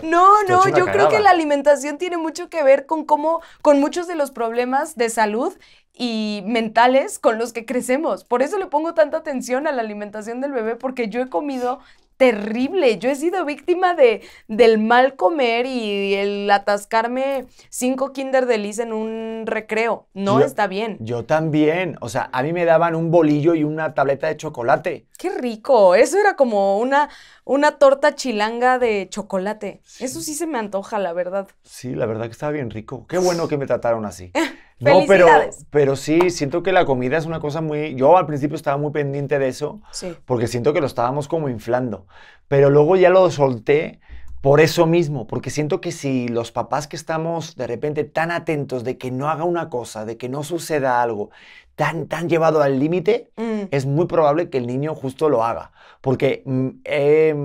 [0.03, 4.07] No, no, yo creo que la alimentación tiene mucho que ver con cómo, con muchos
[4.07, 5.57] de los problemas de salud
[5.93, 8.23] y mentales con los que crecemos.
[8.23, 11.79] Por eso le pongo tanta atención a la alimentación del bebé, porque yo he comido
[12.19, 12.99] terrible.
[12.99, 18.91] Yo he sido víctima de, del mal comer y el atascarme cinco Kinder Delice en
[18.91, 20.07] un recreo.
[20.13, 20.97] No Yo- está bien.
[20.99, 21.95] Yo también.
[22.01, 25.07] O sea, a mí me daban un bolillo y una tableta de chocolate.
[25.17, 25.95] Qué rico.
[25.95, 27.09] Eso era como una,
[27.45, 29.81] una torta chilanga de chocolate.
[30.01, 31.47] Eso sí se me antoja, la verdad.
[31.63, 33.07] Sí, la verdad que estaba bien rico.
[33.07, 34.33] Qué bueno que me trataron así.
[34.79, 35.27] No, pero,
[35.69, 37.95] pero sí, siento que la comida es una cosa muy...
[37.95, 39.81] Yo al principio estaba muy pendiente de eso.
[39.91, 40.15] Sí.
[40.25, 42.05] porque siento que lo estábamos como inflando.
[42.47, 43.99] Pero luego ya lo solté
[44.41, 48.85] por eso mismo, porque siento que si los papás que estamos de repente tan atentos
[48.85, 51.29] de que no haga una cosa, de que no suceda algo,
[51.75, 53.63] tan, tan llevado al límite, Mm.
[53.71, 57.35] es muy probable que el niño justo lo haga, porque mm, he,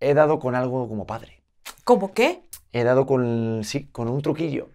[0.00, 1.40] he dado con algo como padre.
[1.84, 2.42] ¿Cómo qué?
[2.74, 4.68] he dado con, sí, con un truquillo.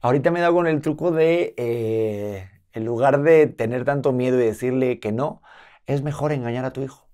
[0.00, 4.36] Ahorita me he dado con el truco de, eh, en lugar de tener tanto miedo
[4.40, 5.42] y decirle que no,
[5.86, 7.08] es mejor engañar a tu hijo.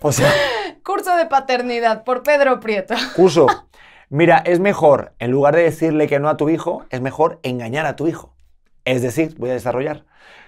[0.00, 0.32] O sea,
[0.82, 2.94] Curso de paternidad por Pedro Prieto.
[3.16, 3.46] curso.
[4.08, 7.86] Mira, es mejor, en lugar de decirle que no a tu hijo, es mejor engañar
[7.86, 8.36] a tu hijo.
[8.84, 10.04] Es decir, voy a desarrollar.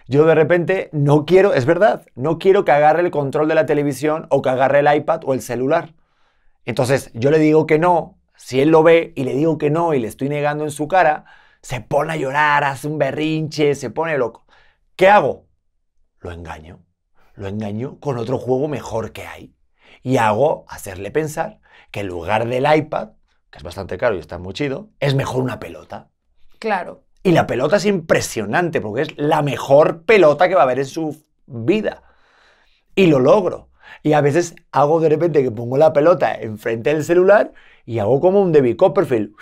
[0.06, 3.66] Yo de repente no quiero, es verdad, no quiero que agarre el control de la
[3.66, 5.92] televisión o que agarre el iPad o el celular.
[6.64, 9.92] Entonces yo le digo que no, si él lo ve y le digo que no
[9.94, 11.24] y le estoy negando en su cara,
[11.60, 14.46] se pone a llorar, hace un berrinche, se pone loco.
[14.96, 15.48] ¿Qué hago?
[16.20, 16.80] Lo engaño.
[17.34, 19.54] Lo engaño con otro juego mejor que hay.
[20.02, 23.10] Y hago hacerle pensar que en lugar del iPad,
[23.50, 26.10] que es bastante caro y está muy chido, es mejor una pelota.
[26.58, 27.04] Claro.
[27.22, 30.86] Y la pelota es impresionante porque es la mejor pelota que va a haber en
[30.86, 32.02] su vida.
[32.94, 33.67] Y lo logro.
[34.02, 37.52] Y a veces hago de repente que pongo la pelota enfrente del celular
[37.84, 39.32] y hago como un David Copperfield.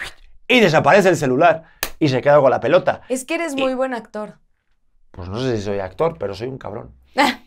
[0.49, 1.65] Y desaparece el celular.
[1.99, 3.03] Y se queda con la pelota.
[3.09, 4.39] Es que eres muy buen actor.
[5.11, 6.93] Pues no sé si soy actor, pero soy un cabrón.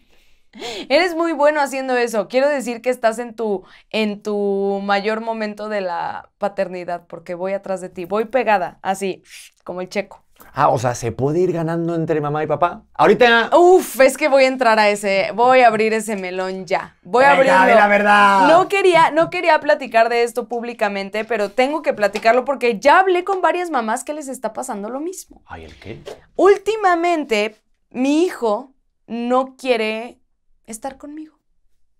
[0.89, 2.27] Eres muy bueno haciendo eso.
[2.27, 7.53] Quiero decir que estás en tu, en tu mayor momento de la paternidad, porque voy
[7.53, 8.05] atrás de ti.
[8.05, 9.23] Voy pegada, así,
[9.63, 10.23] como el checo.
[10.53, 12.83] Ah, o sea, ¿se puede ir ganando entre mamá y papá?
[12.93, 13.49] Ahorita...
[13.57, 16.97] Uf, es que voy a entrar a ese, voy a abrir ese melón ya.
[17.03, 17.75] Voy a abrirlo.
[17.75, 18.47] la verdad.
[18.47, 23.23] No quería, no quería platicar de esto públicamente, pero tengo que platicarlo porque ya hablé
[23.23, 25.41] con varias mamás que les está pasando lo mismo.
[25.45, 26.01] Ay, ¿el qué?
[26.35, 27.55] Últimamente,
[27.89, 28.73] mi hijo
[29.07, 30.19] no quiere
[30.65, 31.38] estar conmigo.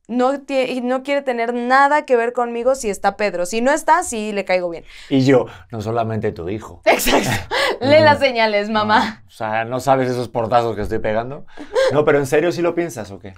[0.10, 3.46] No, no quiere tener nada que ver conmigo si está Pedro.
[3.46, 4.84] Si no está, sí le caigo bien.
[5.10, 6.82] Y yo, no solamente tu hijo.
[6.86, 7.56] Exacto.
[7.82, 9.22] Lee las señales, mamá.
[9.24, 11.46] No, o sea, ¿no sabes esos portazos que estoy pegando?
[11.94, 13.36] No, pero ¿en serio sí lo piensas o qué?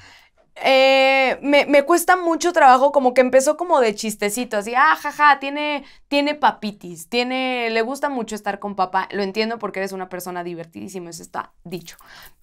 [0.63, 5.39] Eh, me, me cuesta mucho trabajo, como que empezó como de chistecito, así, ah, jaja,
[5.39, 9.07] tiene, tiene papitis, tiene, le gusta mucho estar con papá.
[9.11, 11.97] Lo entiendo porque eres una persona divertidísima, eso está dicho.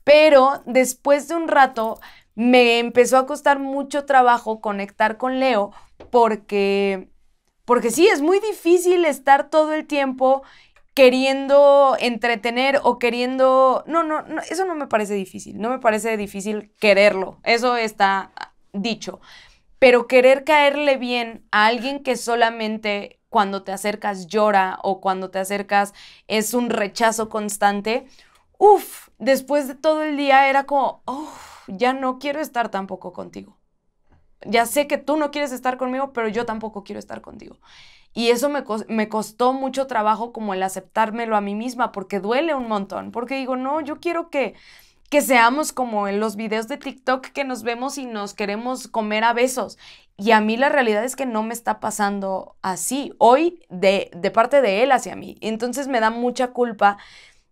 [0.05, 2.01] Pero después de un rato
[2.39, 5.73] me empezó a costar mucho trabajo conectar con Leo
[6.13, 7.09] porque,
[7.65, 10.45] porque sí, es muy difícil estar todo el tiempo
[10.95, 13.83] queriendo entretener o queriendo...
[13.89, 18.31] No, no, no, eso no me parece difícil, no me parece difícil quererlo, eso está
[18.73, 19.21] dicho.
[19.81, 25.41] Pero querer caerle bien a alguien que solamente cuando te acercas llora o cuando te
[25.41, 25.93] acercas
[26.29, 28.07] es un rechazo constante,
[28.59, 31.03] uff, después de todo el día era como,
[31.69, 33.57] ya no quiero estar tampoco contigo.
[34.47, 37.59] Ya sé que tú no quieres estar conmigo, pero yo tampoco quiero estar contigo.
[38.15, 42.55] Y eso me, me costó mucho trabajo como el aceptármelo a mí misma, porque duele
[42.55, 44.55] un montón, porque digo, no, yo quiero que,
[45.11, 49.25] que seamos como en los videos de TikTok que nos vemos y nos queremos comer
[49.25, 49.79] a besos.
[50.17, 54.31] Y a mí la realidad es que no me está pasando así, hoy de, de
[54.31, 55.37] parte de él hacia mí.
[55.41, 56.99] Entonces me da mucha culpa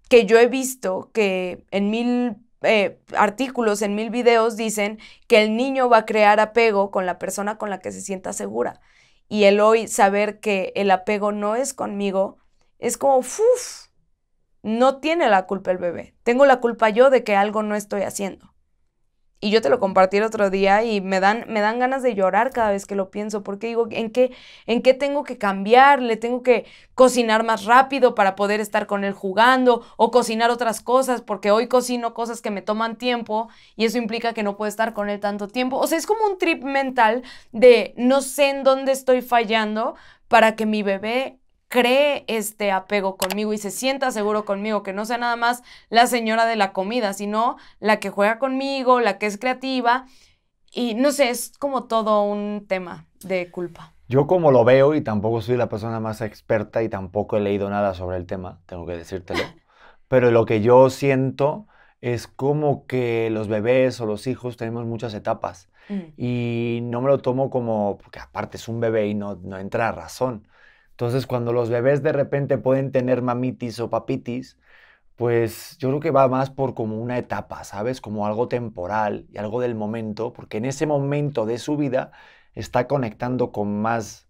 [0.09, 4.99] que yo he visto que en mil eh, artículos, en mil videos dicen
[5.29, 8.33] que el niño va a crear apego con la persona con la que se sienta
[8.33, 8.81] segura.
[9.29, 12.39] Y el hoy saber que el apego no es conmigo,
[12.79, 13.89] es como, ¡fuf!
[14.63, 16.15] No tiene la culpa el bebé.
[16.25, 18.56] Tengo la culpa yo de que algo no estoy haciendo.
[19.47, 22.17] Y yo te lo compartí el otro día y me dan, me dan ganas de
[22.17, 24.33] llorar cada vez que lo pienso, porque digo, ¿en qué,
[24.67, 26.03] ¿en qué tengo que cambiar?
[26.03, 29.85] ¿Le tengo que cocinar más rápido para poder estar con él jugando?
[29.97, 31.23] ¿O cocinar otras cosas?
[31.23, 34.95] Porque hoy cocino cosas que me toman tiempo y eso implica que no puedo estar
[34.95, 35.77] con él tanto tiempo.
[35.77, 39.95] O sea, es como un trip mental de no sé en dónde estoy fallando
[40.27, 45.05] para que mi bebé cree este apego conmigo y se sienta seguro conmigo, que no
[45.05, 49.27] sea nada más la señora de la comida, sino la que juega conmigo, la que
[49.27, 50.07] es creativa.
[50.73, 53.95] Y no sé, es como todo un tema de culpa.
[54.09, 57.69] Yo como lo veo y tampoco soy la persona más experta y tampoco he leído
[57.71, 59.43] nada sobre el tema, tengo que decírtelo,
[60.09, 61.67] pero lo que yo siento
[62.01, 66.01] es como que los bebés o los hijos tenemos muchas etapas Mm.
[66.17, 69.89] y no me lo tomo como, porque aparte es un bebé y no, no entra
[69.89, 70.49] a razón.
[70.97, 74.59] Entonces cuando los bebés de repente pueden tener mamitis o papitis,
[75.17, 78.01] pues yo creo que va más por como una etapa, ¿sabes?
[78.01, 82.13] Como algo temporal y algo del momento, porque en ese momento de su vida
[82.55, 84.29] está conectando con más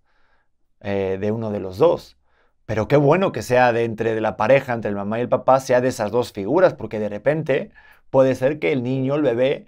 [0.81, 2.19] eh, de uno de los dos.
[2.67, 5.29] Pero qué bueno que sea de entre de la pareja, entre el mamá y el
[5.29, 7.73] papá, sea de esas dos figuras, porque de repente
[8.11, 9.67] puede ser que el niño, el bebé,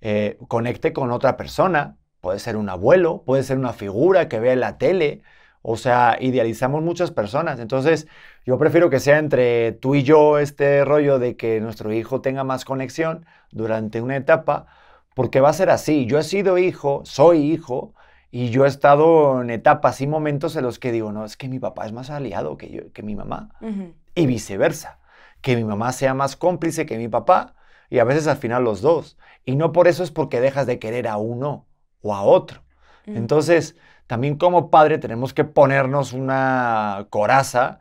[0.00, 1.98] eh, conecte con otra persona.
[2.20, 5.22] Puede ser un abuelo, puede ser una figura que vea en la tele.
[5.70, 7.60] O sea, idealizamos muchas personas.
[7.60, 8.08] Entonces,
[8.46, 12.42] yo prefiero que sea entre tú y yo este rollo de que nuestro hijo tenga
[12.42, 14.66] más conexión durante una etapa,
[15.14, 16.06] porque va a ser así.
[16.06, 17.92] Yo he sido hijo, soy hijo,
[18.30, 21.48] Y yo he estado en etapas y momentos en los que digo, no, es que
[21.48, 23.50] mi papá es más aliado que, yo, que mi mamá.
[24.14, 24.98] Y viceversa.
[25.40, 27.54] Que mi mamá sea más cómplice que mi papá.
[27.90, 29.16] Y a veces al final los dos.
[29.44, 31.66] Y no por eso es porque dejas de querer a uno
[32.02, 32.62] o a otro.
[33.06, 33.16] Ujú.
[33.16, 33.76] Entonces,
[34.08, 37.80] también como padre tenemos que ponernos una coraza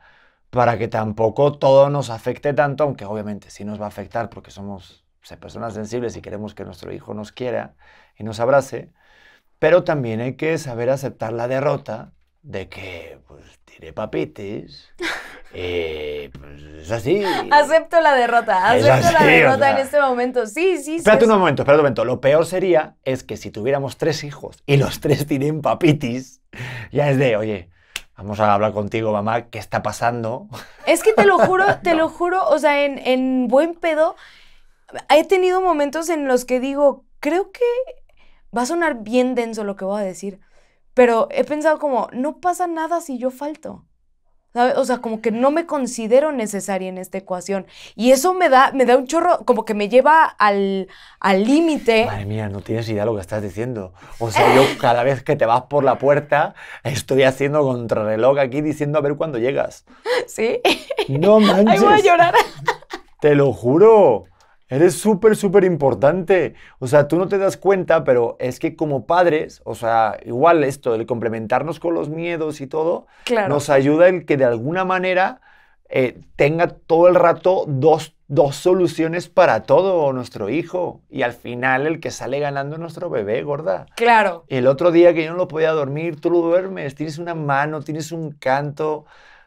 [0.51, 4.51] para que tampoco todo nos afecte tanto, aunque obviamente sí nos va a afectar porque
[4.51, 5.05] somos
[5.39, 7.75] personas sensibles y queremos que nuestro hijo nos quiera
[8.17, 8.93] y nos abrace,
[9.59, 12.13] pero también hay que saber aceptar la derrota
[12.43, 14.89] de que pues tiene papitis,
[15.53, 17.23] eh, pues es así.
[17.51, 19.85] Acepto la derrota, acepto la así, o derrota en sea.
[19.85, 20.47] este momento.
[20.47, 20.95] Sí, sí, sí.
[20.97, 22.05] Espérate es- un momento, espérate un momento.
[22.05, 26.41] Lo peor sería es que si tuviéramos tres hijos y los tres tienen papitis,
[26.91, 27.69] ya es de, oye,
[28.17, 30.47] vamos a hablar contigo, mamá, ¿qué está pasando?
[30.85, 34.15] Es que te lo juro, te lo juro, o sea, en, en buen pedo,
[35.09, 37.61] he tenido momentos en los que digo, creo que
[38.57, 40.39] va a sonar bien denso lo que voy a decir,
[40.97, 43.85] pero he pensado como, no pasa nada si yo falto.
[44.51, 44.73] ¿sabe?
[44.77, 47.67] O sea, como que no me considero necesaria en esta ecuación.
[47.95, 50.87] Y eso me da, me da un chorro, como que me lleva al
[51.19, 52.07] al límite.
[52.07, 53.93] Madre mía, no tienes idea de lo que estás diciendo.
[54.17, 58.61] O sea, yo cada vez que te vas por la puerta, estoy haciendo contrarreloj aquí
[58.61, 59.85] diciendo a ver cuándo llegas.
[60.25, 60.61] ¿Sí?
[61.09, 61.83] No Ahí manches.
[61.83, 62.33] voy a llorar.
[63.21, 64.25] Te lo juro.
[64.69, 66.55] Eres súper, súper importante.
[66.79, 70.63] O sea, tú no te das cuenta, pero es que como padres, o sea, igual
[70.63, 73.49] esto, el complementarnos con los miedos y todo, Claro.
[73.49, 75.39] nos ayuda el que de alguna manera
[75.89, 80.99] eh, tenga todo el rato dos, dos soluciones para todo nuestro hijo.
[81.09, 83.85] Y al final el que sale ganando es nuestro bebé, gorda.
[83.95, 84.43] Claro.
[84.49, 87.81] El otro día que yo no lo podía dormir, tú lo duermes, tienes una mano,
[87.83, 89.05] tienes un canto.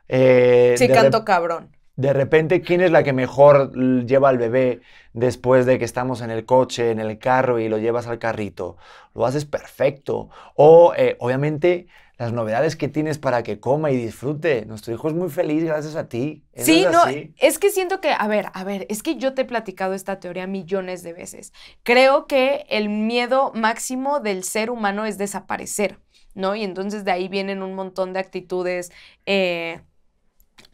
[0.08, 1.76] eh, Sí, canto cabrón.
[2.00, 3.72] De repente, ¿quién es la que mejor
[4.06, 4.80] lleva al bebé
[5.12, 8.76] después de que estamos en el coche, en el carro y lo llevas al carrito?
[9.14, 10.30] Lo haces perfecto.
[10.54, 14.66] O, eh, obviamente, las novedades que tienes para que coma y disfrute.
[14.66, 16.44] Nuestro hijo es muy feliz gracias a ti.
[16.52, 17.34] Eso Sí, es no, así.
[17.38, 20.20] es que siento que, a ver, a ver, es que yo te he platicado esta
[20.20, 21.52] teoría millones de veces.
[21.82, 26.00] Creo que el miedo máximo del ser humano es desaparecer,
[26.34, 26.54] ¿no?
[26.56, 28.92] Y entonces de ahí vienen un montón de actitudes
[29.24, 29.80] eh,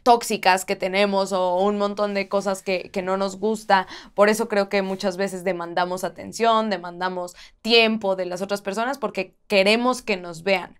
[0.07, 3.87] tóxicas que tenemos o un montón de cosas que, que no nos gusta.
[4.13, 9.35] Por eso creo que muchas veces demandamos atención, demandamos tiempo de las otras personas porque
[9.47, 10.79] queremos que nos vean.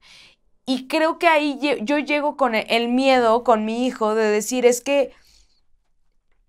[0.66, 4.66] Y creo que ahí yo llego con e- el miedo con mi hijo de decir,
[4.66, 5.12] es que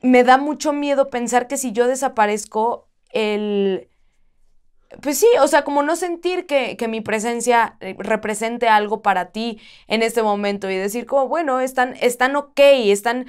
[0.00, 3.87] me da mucho miedo pensar que si yo desaparezco, el...
[5.02, 9.32] Pues sí, o sea, como no sentir que, que mi presencia eh, represente algo para
[9.32, 13.26] ti en este momento y decir como, bueno, están, están ok, están,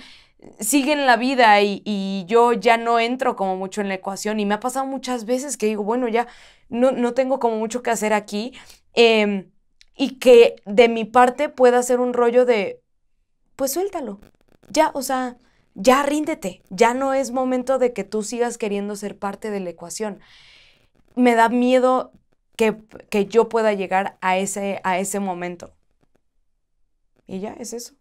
[0.59, 4.45] siguen la vida y, y yo ya no entro como mucho en la ecuación y
[4.45, 6.27] me ha pasado muchas veces que digo, bueno, ya
[6.69, 8.53] no, no tengo como mucho que hacer aquí
[8.93, 9.51] em,
[9.97, 12.81] y que de mi parte pueda ser un rollo de,
[13.55, 14.19] pues suéltalo,
[14.69, 15.37] ya, o sea,
[15.75, 19.71] ya ríndete, ya no es momento de que tú sigas queriendo ser parte de la
[19.71, 20.21] ecuación.
[21.15, 22.11] Me da miedo
[22.55, 22.75] que,
[23.09, 25.73] que yo pueda llegar a ese, a ese momento.
[27.27, 27.93] Y ya, es eso.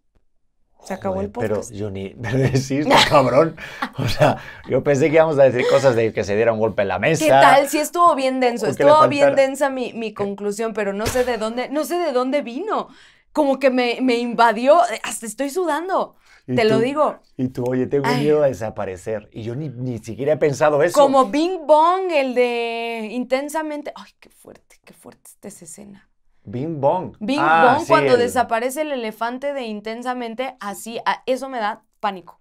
[0.85, 1.71] Se acabó Joder, el podcast.
[1.71, 2.09] Pero yo ni...
[2.23, 3.57] Pero está cabrón.
[3.99, 6.83] O sea, yo pensé que íbamos a decir cosas de que se diera un golpe
[6.83, 7.25] en la mesa.
[7.25, 7.68] ¿Qué tal?
[7.68, 11.68] Sí estuvo bien denso, estuvo bien densa mi, mi conclusión, pero no sé de dónde,
[11.68, 12.88] no sé de dónde vino.
[13.33, 16.16] Como que me, me invadió, hasta estoy sudando,
[16.57, 17.19] Te lo tú- digo.
[17.37, 18.23] Y tú, oye, tengo Ay.
[18.23, 19.29] miedo a desaparecer.
[19.33, 20.99] Y yo ni, ni siquiera he pensado eso.
[21.01, 23.93] Como Bing Bong, el de intensamente.
[23.95, 26.09] Ay, qué fuerte, qué fuerte está esa escena.
[26.45, 27.15] Bing Bong.
[27.21, 31.59] Bing Ah, Bong, sí, cuando el- desaparece el elefante de intensamente, así, a- eso me
[31.59, 32.41] da pánico.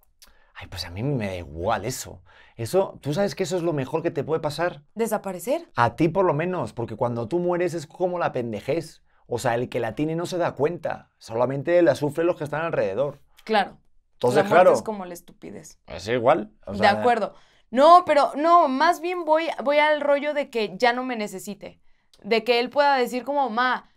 [0.56, 2.22] Ay, pues a mí me da igual eso.
[2.56, 4.82] Eso, tú sabes que eso es lo mejor que te puede pasar.
[4.96, 5.70] ¿Desaparecer?
[5.76, 9.04] A ti por lo menos, porque cuando tú mueres es como la pendejez.
[9.28, 11.12] O sea, el que la tiene no se da cuenta.
[11.18, 13.20] Solamente la sufren los que están alrededor.
[13.44, 13.78] Claro.
[14.18, 15.80] Entonces, la claro, es como la estupidez.
[15.88, 16.52] es igual.
[16.66, 17.36] o de acuerdo.
[17.70, 21.80] No, pero no, más bien voy, voy al rollo de que ya no me necesite.
[22.24, 23.90] De que él pueda decir como, ma,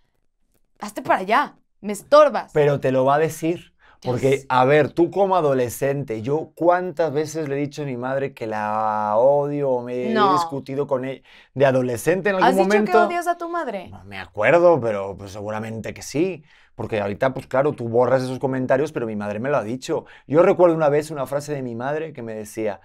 [0.78, 2.52] hazte para allá, me estorbas.
[2.52, 3.70] Pero te lo va a decir.
[4.02, 8.32] Porque, a ver, tú como adolescente, yo cuántas veces le he dicho a mi madre
[8.32, 10.30] que la odio o me No.
[10.30, 11.20] he discutido con ella.
[11.52, 12.92] De adolescente en algún ¿Has dicho momento.
[12.92, 13.88] que odias a tu madre?
[13.88, 16.42] No me acuerdo, pero pues seguramente que sí.
[16.74, 20.06] Porque ahorita, pues claro, tú borras esos comentarios, pero mi madre me lo ha dicho.
[20.26, 22.80] Yo recuerdo una vez una frase de mi madre que me decía,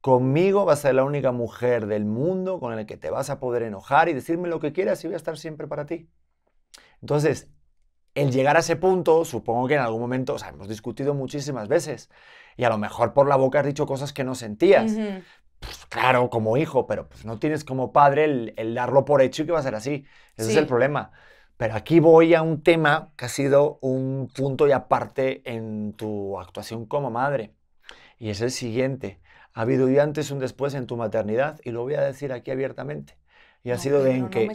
[0.00, 3.40] conmigo vas a ser la única mujer del mundo con la que te vas a
[3.40, 6.08] poder enojar y decirme lo que quieras y voy a estar siempre para ti.
[7.00, 7.50] Entonces,
[8.14, 11.68] el llegar a ese punto, supongo que en algún momento, o sea, hemos discutido muchísimas
[11.68, 12.10] veces
[12.56, 14.96] y a lo mejor por la boca has dicho cosas que no sentías.
[15.60, 19.42] Pues, claro, como hijo, pero pues no tienes como padre el, el darlo por hecho
[19.42, 20.04] y que va a ser así.
[20.36, 21.12] Ese es el problema.
[21.56, 26.38] Pero aquí voy a un tema que ha sido un punto y aparte en tu
[26.38, 27.54] actuación como madre.
[28.18, 29.20] Y es el siguiente.
[29.54, 32.32] Ha habido un antes y un después en tu maternidad y lo voy a decir
[32.32, 33.18] aquí abiertamente.
[33.62, 34.46] Y ha No, sido de en no que...
[34.46, 34.54] me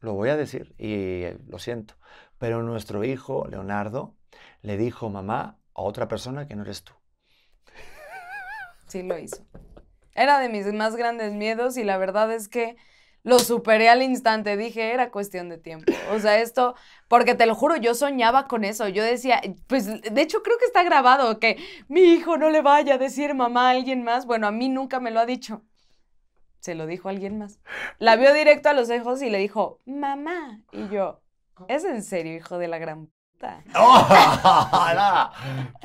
[0.00, 1.94] lo voy a decir y eh, lo siento.
[2.38, 4.16] Pero nuestro hijo, Leonardo,
[4.62, 6.92] le dijo mamá a otra persona que no eres tú.
[8.86, 9.44] Sí lo hizo.
[10.14, 12.76] Era de mis más grandes miedos y la verdad es que
[13.26, 14.56] lo superé al instante.
[14.56, 15.92] Dije, era cuestión de tiempo.
[16.12, 16.76] O sea, esto,
[17.08, 18.86] porque te lo juro, yo soñaba con eso.
[18.86, 21.56] Yo decía, pues de hecho creo que está grabado que
[21.88, 24.26] mi hijo no le vaya a decir mamá a alguien más.
[24.26, 25.62] Bueno, a mí nunca me lo ha dicho.
[26.60, 27.58] Se lo dijo alguien más.
[27.98, 30.60] La vio directo a los ojos y le dijo, mamá.
[30.70, 31.20] Y yo,
[31.66, 33.64] ¿es en serio, hijo de la gran puta?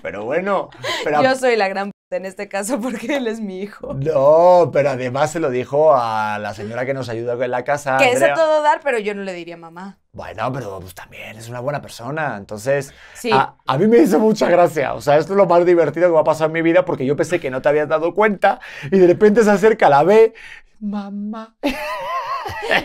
[0.03, 0.69] Pero bueno,
[1.03, 3.93] pero Yo soy la gran en este caso porque él es mi hijo.
[3.93, 7.97] No, pero además se lo dijo a la señora que nos ayuda en la casa.
[7.97, 9.99] Que es a todo dar, pero yo no le diría mamá.
[10.13, 12.35] Bueno, pero pues también es una buena persona.
[12.37, 13.29] Entonces, Sí.
[13.31, 14.93] a, a mí me hizo mucha gracia.
[14.93, 17.05] O sea, esto es lo más divertido que me ha pasado en mi vida porque
[17.05, 18.59] yo pensé que no te habías dado cuenta
[18.91, 20.33] y de repente se acerca, la ve,
[20.79, 21.55] mamá.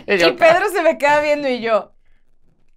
[0.07, 1.93] Y yo, Y Pedro se me queda viendo y yo,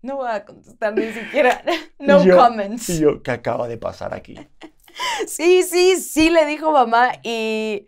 [0.01, 1.61] no voy a contestar ni siquiera,
[1.99, 2.89] no y yo- comments.
[2.89, 4.35] Y yo, ¿qué acaba de pasar aquí?
[5.27, 7.87] Sí, sí, sí, le dijo mamá y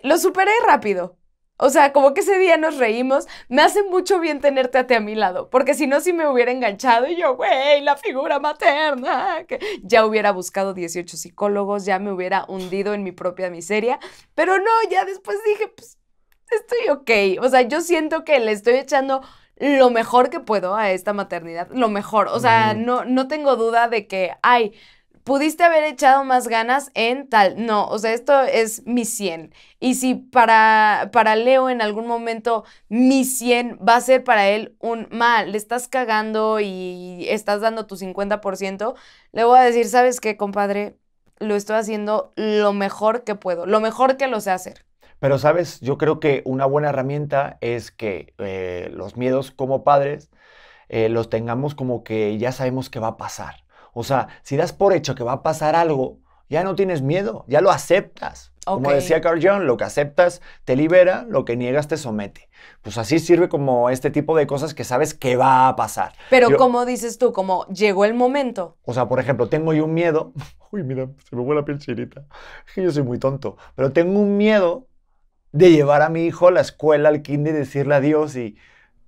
[0.00, 1.18] lo superé rápido.
[1.58, 3.28] O sea, como que ese día nos reímos.
[3.48, 6.26] Me hace mucho bien tenerte a ti a mi lado, porque si no, sí me
[6.26, 9.44] hubiera enganchado y yo, güey, la figura materna.
[9.46, 14.00] Que ya hubiera buscado 18 psicólogos, ya me hubiera hundido en mi propia miseria.
[14.34, 15.98] Pero no, ya después dije, pues,
[16.50, 17.44] estoy ok.
[17.44, 19.22] O sea, yo siento que le estoy echando
[19.56, 22.26] lo mejor que puedo a esta maternidad, lo mejor.
[22.28, 24.72] O sea, no, no tengo duda de que, ay,
[25.24, 27.64] pudiste haber echado más ganas en tal.
[27.64, 29.52] No, o sea, esto es mi 100.
[29.80, 34.76] Y si para, para Leo en algún momento mi 100 va a ser para él
[34.80, 38.94] un mal, le estás cagando y estás dando tu 50%,
[39.32, 40.96] le voy a decir, ¿sabes qué, compadre?
[41.38, 44.84] Lo estoy haciendo lo mejor que puedo, lo mejor que lo sé hacer.
[45.18, 45.80] Pero, ¿sabes?
[45.80, 50.30] Yo creo que una buena herramienta es que eh, los miedos como padres
[50.88, 53.61] eh, los tengamos como que ya sabemos que va a pasar.
[53.92, 56.18] O sea, si das por hecho que va a pasar algo,
[56.48, 58.52] ya no tienes miedo, ya lo aceptas.
[58.64, 58.94] Como Ok.
[58.94, 62.48] decía Carl Jung, lo que aceptas te libera, lo que niegas te somete.
[62.82, 66.12] Pues así sirve como este tipo de cosas que sabes que va a pasar.
[66.30, 68.76] Pero Yo- como dices tú, como llegó el momento.
[68.84, 70.32] O sea, por ejemplo, tengo yo un miedo.
[70.70, 72.24] Uy, mira, se me fue la piel chinita.
[72.76, 73.56] Yo soy muy tonto.
[73.74, 74.86] Pero tengo un miedo
[75.50, 78.56] de llevar a mi hijo a la escuela, al kinder, y decirle adiós y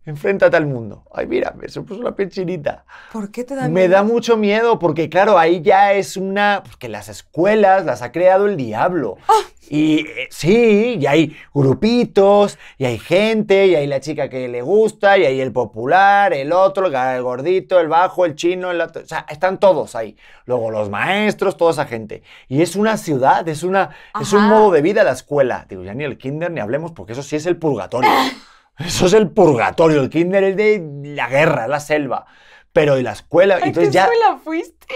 [0.07, 1.05] enfréntate al mundo.
[1.13, 2.85] Ay, mira, me se puso la piel chinita.
[3.13, 3.91] ¿Por qué te da Me miedo?
[3.91, 6.63] da mucho miedo porque, claro, ahí ya es una...
[6.65, 9.17] Porque las escuelas las ha creado el diablo.
[9.29, 9.33] ¡Ah!
[9.71, 14.61] Y eh, sí, y hay grupitos, y hay gente, y hay la chica que le
[14.61, 19.03] gusta, y hay el popular, el otro, el gordito, el bajo, el chino, el otro.
[19.03, 20.17] O sea, están todos ahí.
[20.45, 22.23] Luego los maestros, toda esa gente.
[22.49, 23.91] Y es una ciudad, es, una,
[24.21, 25.65] es un modo de vida la escuela.
[25.69, 28.11] Digo, ya ni el kinder ni hablemos porque eso sí es el purgatorio.
[28.79, 30.01] Eso es el purgatorio.
[30.03, 30.83] El kinder es de
[31.14, 32.27] la guerra, la selva.
[32.72, 34.87] Pero y la escuela, ¿A qué entonces ya escuela fuiste?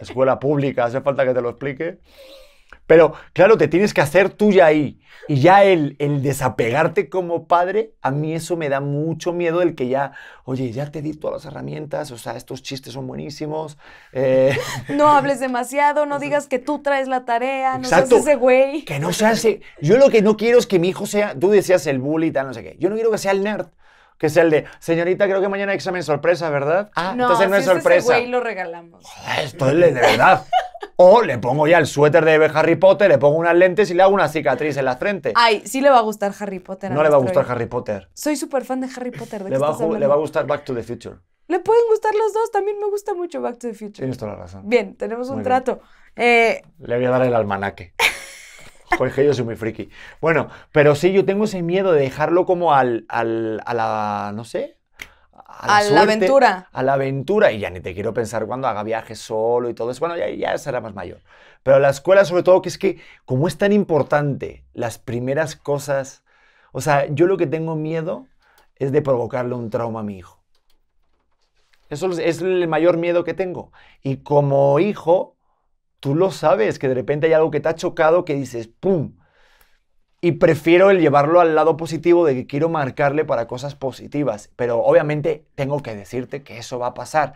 [0.00, 1.98] escuela pública, hace falta que te lo explique.
[2.86, 5.00] Pero claro, te tienes que hacer tuya ahí.
[5.28, 9.74] Y ya el, el desapegarte como padre, a mí eso me da mucho miedo el
[9.74, 10.12] que ya,
[10.44, 13.76] oye, ya te di todas las herramientas, o sea, estos chistes son buenísimos.
[14.12, 14.56] eh,
[14.88, 18.84] No hables demasiado, no digas que tú traes la tarea, no seas ese güey.
[18.84, 19.62] que no sea ese.
[19.80, 22.30] Yo lo que no quiero es que mi hijo sea, tú decías el bully y
[22.32, 22.76] tal, no sé qué.
[22.78, 23.66] Yo no quiero que sea el nerd.
[24.18, 26.90] Que sea el de, señorita, creo que mañana hay examen sorpresa, ¿verdad?
[26.94, 28.12] Ah, entonces no si es es ese sorpresa.
[28.14, 29.04] güey lo regalamos.
[29.04, 30.44] Joder, Esto es de verdad.
[30.98, 34.02] O le pongo ya el suéter de Harry Potter, le pongo unas lentes y le
[34.02, 35.32] hago una cicatriz en la frente.
[35.34, 36.90] Ay, sí le va a gustar Harry Potter.
[36.90, 37.44] No le va a gustar.
[37.50, 38.08] Harry Potter.
[38.14, 39.44] Soy súper fan de Harry Potter.
[39.44, 41.16] ¿de Le va, a le va a gustar Back to the Future.
[41.48, 43.98] Le pueden gustar los dos, también me gusta mucho Back to the Future.
[43.98, 44.62] Tienes toda la razón.
[44.64, 45.80] Bien, tenemos un Muy trato.
[46.16, 47.92] Eh, Le voy a dar el almanaque.
[49.14, 49.90] Que yo soy muy friki.
[50.20, 54.44] Bueno, pero sí, yo tengo ese miedo de dejarlo como al, al- a la, no
[54.44, 54.78] sé,
[55.32, 56.68] A la suerte, aventura.
[56.72, 57.52] A la aventura.
[57.52, 60.00] Y ya ni te quiero pensar cuando haga viajes solo y todo eso.
[60.00, 61.20] Bueno, ya, ya será más mayor.
[61.62, 66.24] Pero la escuela, sobre todo, que es que como es tan importante las primeras cosas,
[66.72, 68.26] o sea, yo lo que tengo miedo
[68.76, 70.42] es de provocarle un trauma a mi hijo.
[71.88, 73.72] Eso es- es el mayor miedo que tengo.
[74.02, 75.35] Y como hijo,
[76.00, 79.14] tú lo sabes, que de repente hay algo que te ha chocado que dices, ¡pum!
[80.20, 84.50] Y prefiero el llevarlo al lado positivo de que quiero marcarle para cosas positivas.
[84.56, 87.34] Pero obviamente tengo que decirte que eso va a pasar.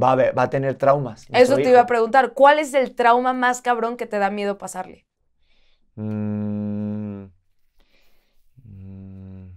[0.00, 1.26] Va a, haber- va a tener traumas.
[1.32, 1.70] eso te hijo.
[1.70, 2.32] iba a preguntar.
[2.32, 5.06] ¿Cuál es el trauma más cabrón que te da miedo pasarle?
[5.96, 7.30] Mm.
[8.66, 9.52] Mm.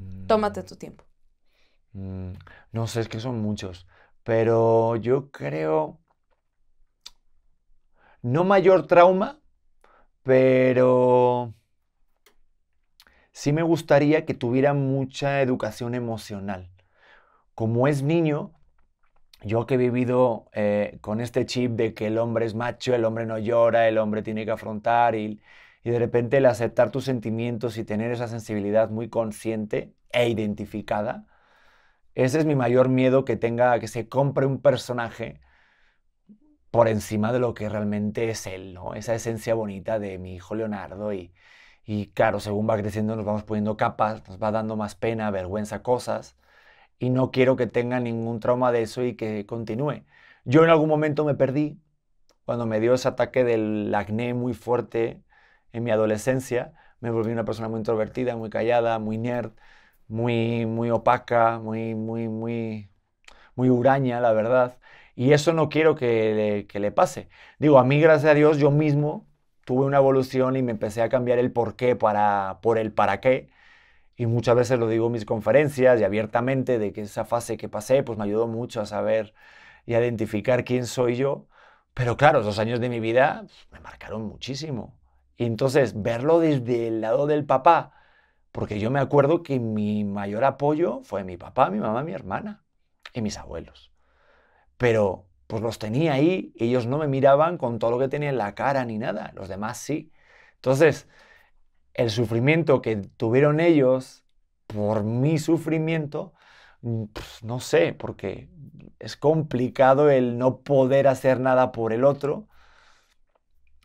[0.00, 0.26] Mm.
[0.28, 1.04] Tómate tu tiempo.
[1.92, 2.32] Mm,
[2.72, 3.86] no sé, es que son muchos,
[4.22, 6.00] pero yo creo,
[8.22, 9.40] no mayor trauma,
[10.22, 11.54] pero
[13.32, 16.70] sí me gustaría que tuviera mucha educación emocional.
[17.54, 18.52] Como es niño,
[19.42, 23.04] yo que he vivido eh, con este chip de que el hombre es macho, el
[23.04, 25.40] hombre no llora, el hombre tiene que afrontar y,
[25.84, 31.26] y de repente el aceptar tus sentimientos y tener esa sensibilidad muy consciente e identificada,
[32.18, 35.40] ese es mi mayor miedo que tenga, que se compre un personaje
[36.70, 38.94] por encima de lo que realmente es él, ¿no?
[38.94, 41.32] Esa esencia bonita de mi hijo Leonardo y,
[41.84, 45.82] y claro, según va creciendo nos vamos poniendo capas, nos va dando más pena, vergüenza,
[45.82, 46.36] cosas
[46.98, 50.04] y no quiero que tenga ningún trauma de eso y que continúe.
[50.44, 51.80] Yo en algún momento me perdí
[52.44, 55.22] cuando me dio ese ataque del acné muy fuerte
[55.72, 56.72] en mi adolescencia.
[57.00, 59.52] Me volví una persona muy introvertida, muy callada, muy nerd,
[60.08, 62.90] muy, muy opaca, muy, muy, muy,
[63.56, 64.78] muy huraña, la verdad.
[65.18, 67.28] Y eso no quiero que le, pase.
[67.58, 69.26] Digo, a mí, gracias a Dios, yo mismo
[69.64, 73.20] tuve una evolución y me empecé a cambiar el por qué para, por el para
[73.20, 73.50] qué.
[74.16, 77.68] Y muchas veces lo digo en mis conferencias y abiertamente de que esa fase que
[77.68, 79.34] pasé pues me ayudó mucho a saber
[79.86, 81.48] y a identificar quién soy yo.
[81.94, 84.98] Pero claro, esos años de mi vida me marcaron muchísimo.
[85.36, 87.92] Y entonces verlo desde el lado del papá,
[88.52, 92.64] porque yo me acuerdo que mi mayor apoyo fue mi papá, mi mamá, mi hermana
[93.14, 93.92] y mis abuelos.
[94.78, 98.38] Pero pues los tenía ahí, ellos no me miraban con todo lo que tenía en
[98.38, 100.12] la cara ni nada, los demás sí.
[100.56, 101.08] Entonces,
[101.94, 104.24] el sufrimiento que tuvieron ellos
[104.66, 106.34] por mi sufrimiento,
[106.82, 108.50] mm, pues, no sé, porque
[108.98, 112.48] es complicado el no poder hacer nada por el otro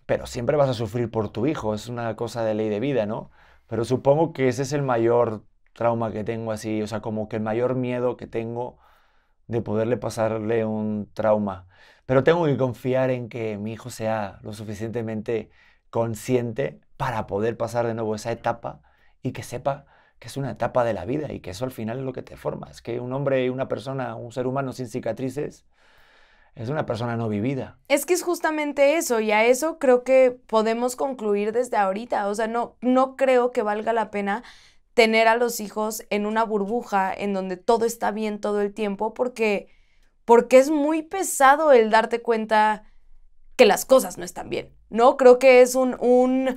[0.05, 3.05] pero siempre vas a sufrir por tu hijo, es una cosa de ley de vida,
[3.05, 3.31] ¿no?
[3.67, 7.37] Pero supongo que ese es el mayor trauma que tengo así, o sea, como que
[7.37, 8.77] el mayor miedo que tengo
[9.53, 11.67] de poderle pasarle un trauma.
[12.05, 15.49] Pero tengo que confiar en que mi hijo sea lo suficientemente
[15.89, 18.81] consciente para poder pasar de nuevo esa etapa
[19.21, 19.85] y que sepa
[20.19, 22.21] que es una etapa de la vida y que eso al final es lo que
[22.21, 22.69] te forma.
[22.69, 25.65] Es que un hombre, una persona, un ser humano sin cicatrices,
[26.55, 27.77] es una persona no vivida.
[27.87, 32.27] Es que es justamente eso, y a eso creo que podemos concluir desde ahorita.
[32.27, 34.43] O sea, no, no creo que valga la pena
[34.93, 39.13] tener a los hijos en una burbuja en donde todo está bien todo el tiempo,
[39.13, 39.67] porque,
[40.25, 42.91] porque es muy pesado el darte cuenta
[43.55, 45.17] que las cosas no están bien, ¿no?
[45.17, 46.55] Creo que es un, un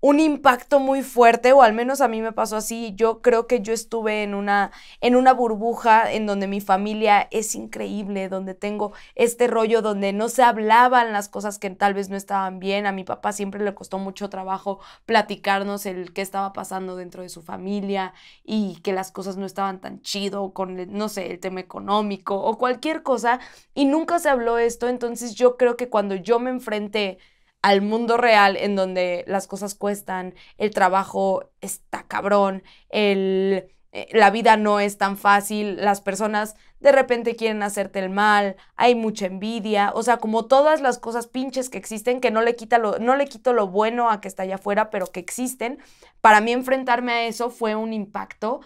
[0.00, 2.92] un impacto muy fuerte, o al menos a mí me pasó así.
[2.94, 4.70] Yo creo que yo estuve en una,
[5.00, 10.28] en una burbuja en donde mi familia es increíble, donde tengo este rollo donde no
[10.28, 12.86] se hablaban las cosas que tal vez no estaban bien.
[12.86, 17.28] A mi papá siempre le costó mucho trabajo platicarnos el qué estaba pasando dentro de
[17.28, 21.60] su familia y que las cosas no estaban tan chido con, no sé, el tema
[21.60, 23.40] económico o cualquier cosa.
[23.74, 24.88] Y nunca se habló esto.
[24.88, 27.18] Entonces yo creo que cuando yo me enfrenté
[27.62, 34.30] al mundo real en donde las cosas cuestan, el trabajo está cabrón, el, eh, la
[34.30, 39.26] vida no es tan fácil, las personas de repente quieren hacerte el mal, hay mucha
[39.26, 42.98] envidia, o sea, como todas las cosas pinches que existen, que no le, quita lo,
[42.98, 45.78] no le quito lo bueno a que está allá afuera, pero que existen,
[46.20, 48.60] para mí enfrentarme a eso fue un impacto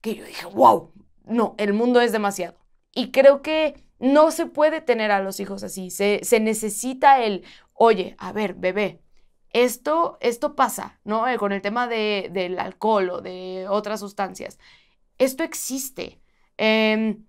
[0.00, 0.92] que yo dije, wow,
[1.24, 2.56] no, el mundo es demasiado.
[2.94, 7.44] Y creo que no se puede tener a los hijos así, se, se necesita el
[7.82, 9.00] oye, a ver, bebé,
[9.54, 11.26] esto, esto pasa, ¿no?
[11.26, 14.58] Eh, con el tema de, del alcohol o de otras sustancias.
[15.16, 16.20] Esto existe.
[16.58, 17.24] Em,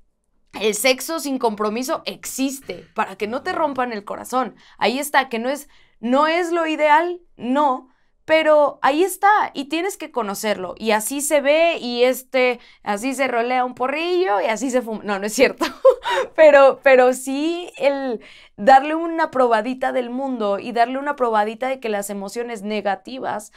[0.60, 4.56] el sexo sin compromiso existe para que no te rompan el corazón.
[4.78, 5.70] Ahí está, que no es,
[6.02, 7.88] no es lo ideal, no,
[8.32, 13.28] pero ahí está y tienes que conocerlo y así se ve y este, así se
[13.28, 15.04] rolea un porrillo y así se fuma.
[15.04, 15.66] No, no es cierto,
[16.34, 18.22] pero, pero sí el
[18.56, 23.52] darle una probadita del mundo y darle una probadita de que las emociones negativas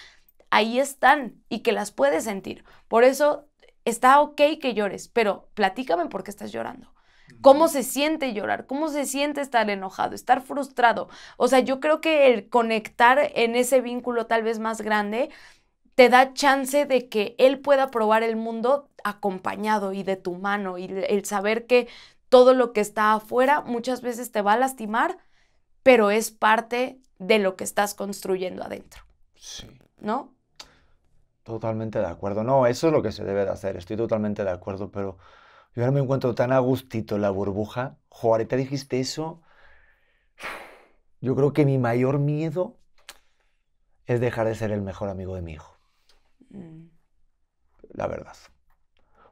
[0.50, 2.64] ahí están y que las puedes sentir.
[2.88, 3.46] Por eso
[3.84, 6.92] está ok que llores, pero platícame por qué estás llorando
[7.40, 11.08] cómo se siente llorar, cómo se siente estar enojado, estar frustrado.
[11.36, 15.30] O sea, yo creo que el conectar en ese vínculo tal vez más grande
[15.94, 20.78] te da chance de que él pueda probar el mundo acompañado y de tu mano
[20.78, 21.88] y el saber que
[22.28, 25.18] todo lo que está afuera muchas veces te va a lastimar,
[25.82, 29.02] pero es parte de lo que estás construyendo adentro.
[29.36, 29.68] Sí.
[30.00, 30.34] ¿No?
[31.44, 32.42] Totalmente de acuerdo.
[32.42, 33.76] No, eso es lo que se debe de hacer.
[33.76, 35.18] Estoy totalmente de acuerdo, pero
[35.74, 37.98] yo ahora me encuentro tan a gustito la burbuja.
[38.08, 39.42] Jo, te dijiste eso.
[41.20, 42.76] Yo creo que mi mayor miedo
[44.06, 45.76] es dejar de ser el mejor amigo de mi hijo.
[46.50, 46.88] Mm.
[47.90, 48.36] La verdad.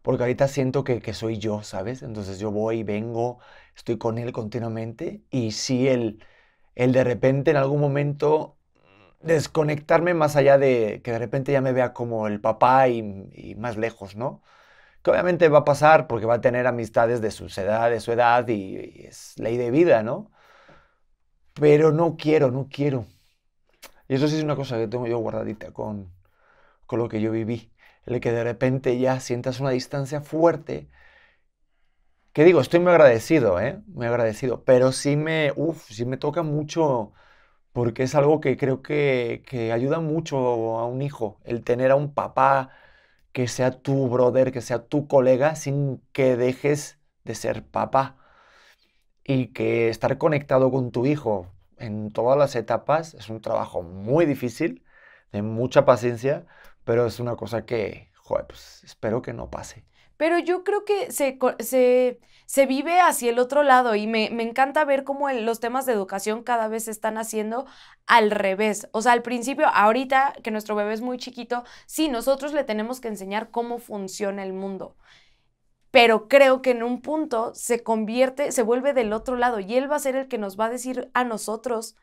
[0.03, 2.03] porque ahorita siento que, que soy yo, ¿sabes?
[2.03, 3.39] Entonces yo voy, vengo,
[3.77, 6.25] estoy con él continuamente y si él,
[6.75, 8.57] él de repente en algún momento
[9.23, 13.77] desconectarme más allá de que de repente ya me vea como el papá y, más
[13.77, 14.43] lejos, ¿no?
[15.03, 18.13] Que obviamente va a pasar porque va a tener amistades de su edad, de su
[18.13, 20.31] edad y, es ley de vida, ¿no?
[21.55, 23.07] Pero no quiero, no quiero.
[24.09, 26.13] Y eso sí es una cosa que tengo yo guardadita con,
[26.87, 27.73] con lo que yo viví.
[28.07, 30.89] El que de repente ya sientas una distancia fuerte.
[32.33, 33.83] Que digo, estoy muy agradecido, ¿eh?
[33.89, 34.65] Muy agradecido.
[34.65, 35.53] Pero sí me,
[35.89, 37.13] sí me toca mucho
[37.73, 39.43] porque es algo que creo que,
[39.73, 40.37] ayuda mucho
[40.79, 42.71] a un hijo, el tener a un papá
[43.33, 48.19] que sea tu brother, que sea tu colega, sin que dejes de ser papá.
[49.25, 54.27] Y que estar conectado con tu hijo en todas las etapas es un trabajo muy
[54.27, 54.85] difícil,
[55.33, 56.47] de mucha paciencia,
[56.85, 59.85] pero es una cosa que, joder, pues espero que no pase.
[60.23, 61.37] Pero yo creo que se,
[62.47, 66.45] se, vive hacia el otro lado y me, encanta ver cómo los temas de educación
[66.45, 67.67] cada vez se están haciendo
[68.07, 68.89] al revés.
[68.93, 73.01] O sea, al principio, ahorita que nuestro bebé es muy chiquito, sí, nosotros le tenemos
[73.01, 74.97] que enseñar cómo funciona el mundo.
[75.91, 79.91] Pero creo que en un punto se convierte, se vuelve del otro lado y él
[79.91, 81.97] va a ser el que nos va a decir a nosotros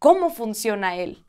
[0.00, 1.24] cómo funciona él.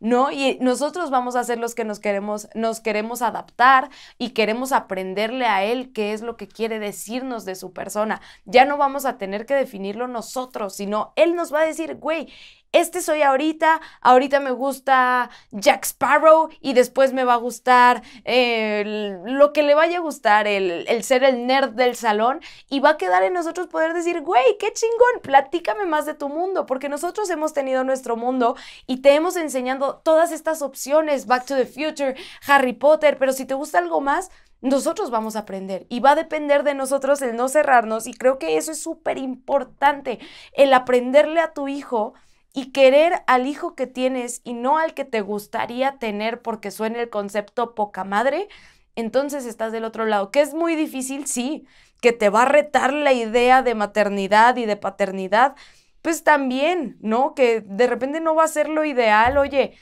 [0.00, 0.30] ¿No?
[0.30, 5.46] Y nosotros vamos a ser los que nos queremos, nos queremos adaptar y queremos aprenderle
[5.46, 8.20] a él qué es lo que quiere decirnos de su persona.
[8.44, 12.28] Ya no vamos a tener que definirlo nosotros, sino él nos va a decir, güey,
[12.72, 19.52] este soy ahorita, ahorita me gusta Jack Sparrow y después me va a gustar lo
[19.52, 22.96] que le vaya a gustar, el, el, ser el nerd del salón y va a
[22.96, 27.30] quedar en nosotros poder decir, güey, qué chingón, platícame más de tu mundo, porque nosotros
[27.30, 28.56] hemos tenido nuestro mundo
[28.86, 32.14] y te hemos enseñado todas estas opciones, Back to the Future,
[32.46, 36.16] Harry Potter, pero si te gusta algo más, nosotros vamos a aprender y va a
[36.16, 40.18] depender de nosotros el no cerrarnos y creo que eso es súper importante,
[40.52, 42.14] el aprenderle a tu hijo
[42.56, 47.02] y querer al hijo que tienes y no al que te gustaría tener porque suena
[47.02, 48.48] el concepto poca madre,
[48.94, 51.66] entonces estás del otro lado, que es muy difícil, sí,
[52.00, 55.54] que te va a retar la idea de maternidad y de paternidad,
[56.00, 57.34] pues también, ¿no?
[57.34, 59.74] Que de repente no va a ser lo ideal, oye,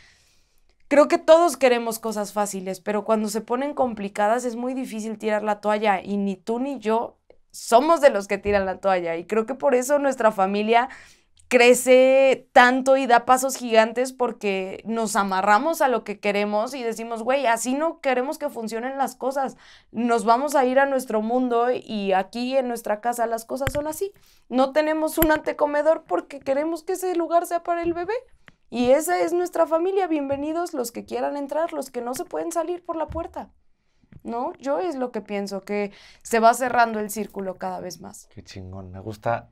[0.88, 5.44] creo que todos queremos cosas fáciles, pero cuando se ponen complicadas es muy difícil tirar
[5.44, 7.20] la toalla y ni tú ni yo
[7.52, 10.88] somos de los que tiran la toalla y creo que por eso nuestra familia
[11.54, 17.22] crece tanto y da pasos gigantes porque nos amarramos a lo que queremos y decimos,
[17.22, 19.56] güey, así no queremos que funcionen las cosas.
[19.92, 23.86] Nos vamos a ir a nuestro mundo y aquí en nuestra casa las cosas son
[23.86, 24.12] así.
[24.48, 28.14] No tenemos un antecomedor porque queremos que ese lugar sea para el bebé.
[28.68, 30.08] Y esa es nuestra familia.
[30.08, 33.52] Bienvenidos los que quieran entrar, los que no se pueden salir por la puerta.
[34.24, 34.54] ¿No?
[34.58, 35.92] Yo es lo que pienso, que
[36.24, 38.26] se va cerrando el círculo cada vez más.
[38.34, 38.90] Qué chingón.
[38.90, 39.50] Me gusta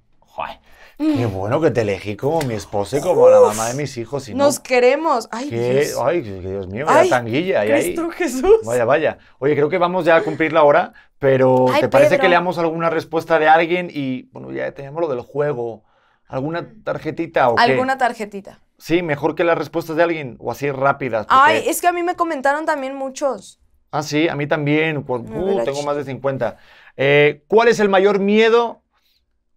[0.96, 1.32] qué mm.
[1.32, 4.28] bueno que te elegí como mi esposa y como la mamá de mis hijos.
[4.30, 5.28] Nos queremos.
[5.30, 5.98] Ay, Dios.
[6.02, 7.64] Ay, Dios mío, vaya tanguilla.
[7.64, 8.60] Cristo Jesús.
[8.64, 9.18] Vaya, vaya.
[9.38, 12.90] Oye, creo que vamos ya a cumplir la hora, pero ¿te parece que leamos alguna
[12.90, 13.90] respuesta de alguien?
[13.92, 15.84] Y bueno, ya tenemos lo del juego.
[16.28, 18.60] ¿Alguna tarjetita o ¿Alguna tarjetita?
[18.78, 21.26] Sí, mejor que las respuestas de alguien o así rápidas.
[21.28, 23.60] Ay, es que a mí me comentaron también muchos.
[23.90, 25.04] Ah, sí, a mí también.
[25.06, 26.56] Uh, tengo más de 50.
[26.96, 28.81] Eh, ¿Cuál es el mayor miedo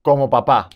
[0.06, 0.70] como papá,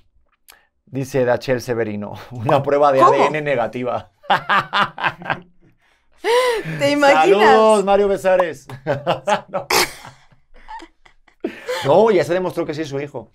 [0.88, 4.11] dice Dachel Severino, una prueba de ADN negativa.
[6.80, 7.39] ¿Te imaginas?
[7.39, 8.67] Saludos, Mario Besares.
[11.86, 12.09] no.
[12.09, 13.32] ya se demostró que sí es su hijo.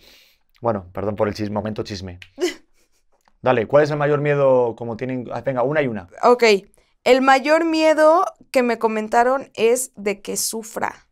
[0.61, 2.19] Bueno, perdón por el chisme, momento chisme.
[3.41, 5.29] Dale, ¿cuál es el mayor miedo como tienen?
[5.33, 6.09] Ah, venga, una y una.
[6.25, 6.43] Ok,
[7.05, 11.07] el mayor miedo que me comentaron es de que sufra.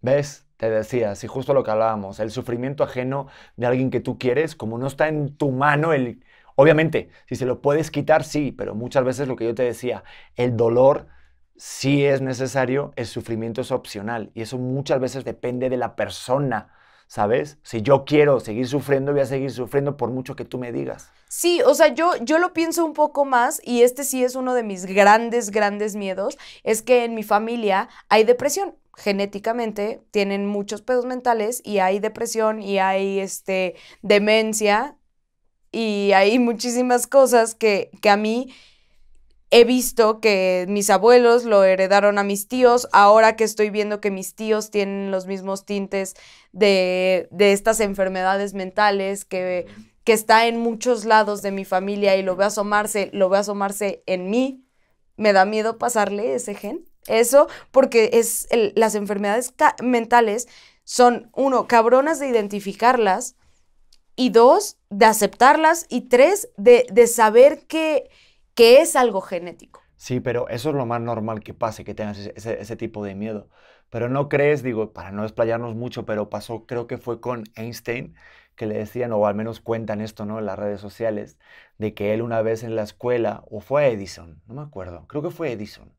[0.00, 0.43] ¿Ves?
[0.56, 3.26] Te decía, si justo lo que hablábamos, el sufrimiento ajeno
[3.56, 6.24] de alguien que tú quieres, como no está en tu mano, el,
[6.54, 10.04] obviamente, si se lo puedes quitar, sí, pero muchas veces lo que yo te decía,
[10.36, 11.08] el dolor
[11.56, 16.70] sí es necesario, el sufrimiento es opcional y eso muchas veces depende de la persona.
[17.06, 17.58] ¿Sabes?
[17.62, 21.12] Si yo quiero seguir sufriendo, voy a seguir sufriendo por mucho que tú me digas.
[21.28, 24.54] Sí, o sea, yo, yo lo pienso un poco más y este sí es uno
[24.54, 30.82] de mis grandes, grandes miedos, es que en mi familia hay depresión genéticamente tienen muchos
[30.82, 34.96] pedos mentales y hay depresión y hay este, demencia
[35.72, 38.52] y hay muchísimas cosas que, que a mí
[39.50, 44.10] he visto que mis abuelos lo heredaron a mis tíos, ahora que estoy viendo que
[44.10, 46.14] mis tíos tienen los mismos tintes
[46.52, 49.66] de, de estas enfermedades mentales, que,
[50.02, 54.02] que, está en muchos lados de mi familia y lo veo asomarse, lo veo asomarse
[54.06, 54.64] en mí,
[55.16, 60.48] me da miedo pasarle ese gen Eso porque es las enfermedades mentales
[60.84, 63.36] son, uno, cabronas de identificarlas
[64.16, 68.08] y dos, de aceptarlas y tres, de, de saber que,
[68.54, 69.82] que es algo genético.
[69.96, 73.14] Sí, pero eso es lo más normal que pase, que tengas ese, ese- tipo de
[73.14, 73.48] miedo.
[73.90, 78.14] Pero no crees, digo, para no explayarnos mucho, pero pasó, creo que fue con Einstein,
[78.56, 80.38] que le decían, o al menos cuentan esto, ¿no?
[80.38, 81.38] En las redes sociales,
[81.78, 85.22] de que él una vez en la escuela, o fue Edison, no me acuerdo, creo
[85.22, 85.92] que fue Edison,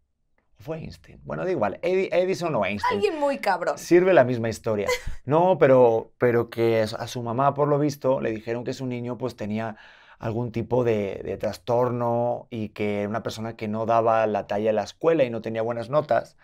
[0.66, 1.20] fue Einstein.
[1.24, 2.96] Bueno, da igual, Edi- Edison o Einstein.
[2.96, 3.78] Alguien muy cabrón.
[3.78, 4.88] Sirve la misma historia.
[5.26, 8.74] No, pero, pero que a su- a su mamá, por lo visto, le dijeron que
[8.74, 9.76] su niño pues tenía
[10.20, 14.70] algún tipo de, de trastorno y que era una persona que no daba la talla
[14.70, 16.38] en la escuela y no tenía buenas notas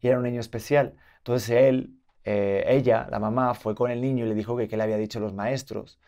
[0.00, 0.96] y era un niño especial.
[1.18, 1.94] Entonces él,
[2.24, 4.96] eh, ella, la mamá, fue con el niño y le dijo que qué le había
[4.98, 5.98] dicho los maestros.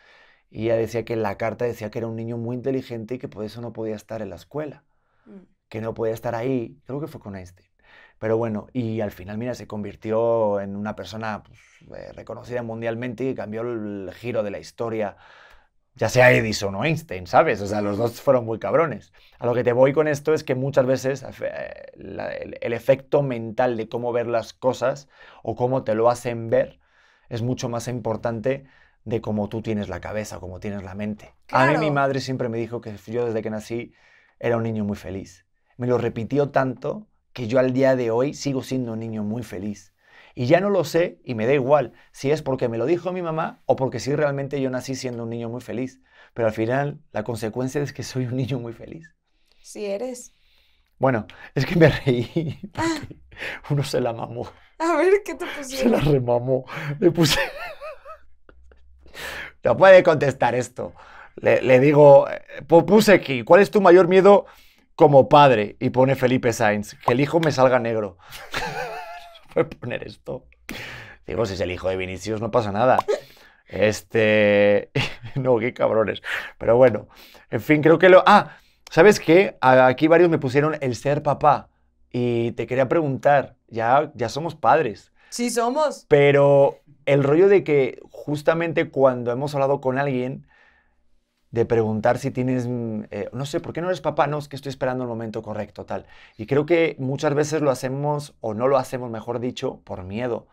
[0.51, 3.19] Y ella decía que en la carta decía que era un niño muy inteligente y
[3.19, 4.83] que por eso no podía estar en la escuela
[5.27, 5.43] Mm.
[5.69, 7.69] Que no podía estar ahí, creo que fue con Einstein.
[8.19, 11.59] Pero bueno, y al final, mira, se convirtió en una persona pues,
[11.99, 15.17] eh, reconocida mundialmente y cambió el giro de la historia,
[15.95, 17.61] ya sea Edison o Einstein, ¿sabes?
[17.61, 19.13] O sea, los dos fueron muy cabrones.
[19.39, 22.73] A lo que te voy con esto es que muchas veces eh, la- el, el
[22.73, 25.09] efecto mental de cómo ver las cosas
[25.43, 26.81] o cómo te lo hacen ver
[27.29, 28.67] es mucho más importante
[29.05, 31.35] de cómo tú tienes la cabeza, cómo tienes la mente.
[31.51, 33.93] A mí mi madre siempre me dijo que yo desde que nací
[34.39, 35.47] era un niño muy feliz.
[35.79, 39.43] Me lo repitió tanto que yo al día de hoy sigo siendo un niño muy
[39.43, 39.95] feliz.
[40.35, 43.13] Y ya no lo sé y me da igual si es porque me lo dijo
[43.13, 46.03] mi mamá o porque sí realmente yo nací siendo un niño muy feliz.
[46.35, 49.15] Pero al final la consecuencia es que soy un niño muy feliz.
[49.63, 50.33] Sí eres.
[50.99, 53.17] Bueno, es que me reí porque
[53.71, 54.49] uno se la mamó,
[54.79, 56.01] A ver, ¿qué te se la pusieron?
[56.01, 56.65] remamó.
[57.01, 57.41] Le puse...
[59.65, 60.93] No puede contestar esto.
[61.37, 64.47] Le, le digo, eh, pu- puse aquí, ¿cuál es tu mayor miedo
[64.99, 65.77] como padre?
[65.79, 68.19] Y pone Felipe Sainz, que el hijo me salga negro.
[69.57, 70.45] No puede poner esto.
[71.27, 72.99] Digo, si es el hijo de Vinicius, no pasa nada.
[73.67, 74.91] Este.
[75.37, 76.21] No, qué cabrones.
[76.59, 77.09] Pero bueno,
[77.51, 78.23] en fin, creo que lo.
[78.27, 78.57] Ah,
[78.91, 79.57] ¿sabes qué?
[79.61, 81.69] A- Aquí varios me pusieron el ser papá.
[82.11, 85.13] Y te quería preguntar, ya, ya somos padres.
[85.31, 86.07] Sí somos.
[86.09, 90.47] Pero el rollo de que justamente cuando hemos hablado con alguien,
[91.51, 94.27] de preguntar si tienes, mm, eh, no sé, ¿por qué no eres papá?
[94.27, 96.07] No, es que estoy esperando el momento correcto, tal.
[96.37, 100.49] Y creo que muchas veces lo hacemos, o no lo hacemos, mejor dicho, por miedo.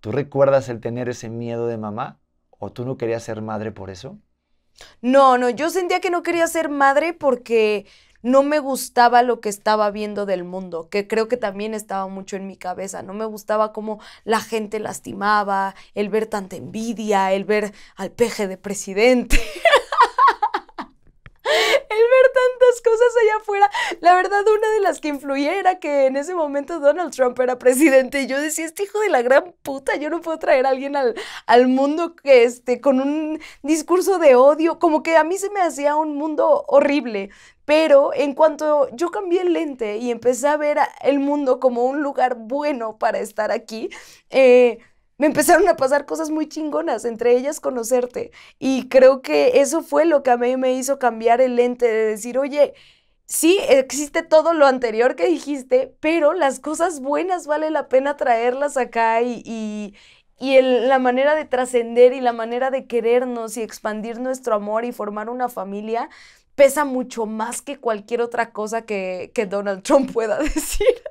[0.00, 2.20] ¿Tú recuerdas el tener ese miedo de mamá?
[2.50, 4.18] ¿O tú no querías ser madre por eso?
[5.02, 7.86] No, no, yo sentía que no quería ser madre porque
[8.22, 12.36] no me gustaba lo que estaba viendo del mundo, que creo que también estaba mucho
[12.36, 13.02] en mi cabeza.
[13.02, 18.48] No me gustaba cómo la gente lastimaba, el ver tanta envidia, el ver al peje
[18.48, 19.38] de presidente.
[21.42, 23.70] El ver tantas cosas allá afuera.
[24.00, 27.58] La verdad, una de las que influía era que en ese momento Donald Trump era
[27.58, 30.70] presidente y yo decía, este hijo de la gran puta, yo no puedo traer a
[30.70, 31.14] alguien al,
[31.46, 35.60] al mundo que este, con un discurso de odio, como que a mí se me
[35.60, 37.30] hacía un mundo horrible.
[37.64, 42.02] Pero en cuanto yo cambié el lente y empecé a ver el mundo como un
[42.02, 43.90] lugar bueno para estar aquí,
[44.28, 44.78] eh,
[45.20, 48.30] me empezaron a pasar cosas muy chingonas, entre ellas conocerte.
[48.58, 52.06] Y creo que eso fue lo que a mí me hizo cambiar el lente de
[52.06, 52.72] decir, oye,
[53.26, 58.78] sí, existe todo lo anterior que dijiste, pero las cosas buenas vale la pena traerlas
[58.78, 59.94] acá y, y,
[60.38, 64.92] y la manera de trascender y la manera de querernos y expandir nuestro amor y
[64.92, 66.08] formar una familia
[66.60, 71.02] pesa mucho más que cualquier otra cosa que, que Donald Trump pueda decir.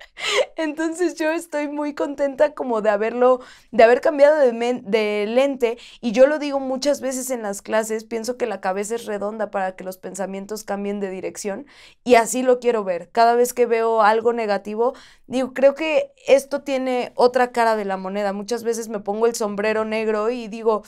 [0.56, 3.39] Entonces yo estoy muy contenta como de haberlo,
[3.72, 8.38] de haber cambiado de, lente y yo lo digo muchas veces en las clases, pienso
[8.38, 11.66] que la cabeza es redonda para que los pensamientos cambien de dirección
[12.04, 13.10] y así lo quiero ver.
[13.10, 14.93] Cada vez que veo algo negativo,
[15.26, 18.34] digo, creo que esto tiene otra cara de la moneda.
[18.34, 20.84] Muchas veces me pongo el sombrero negro y digo,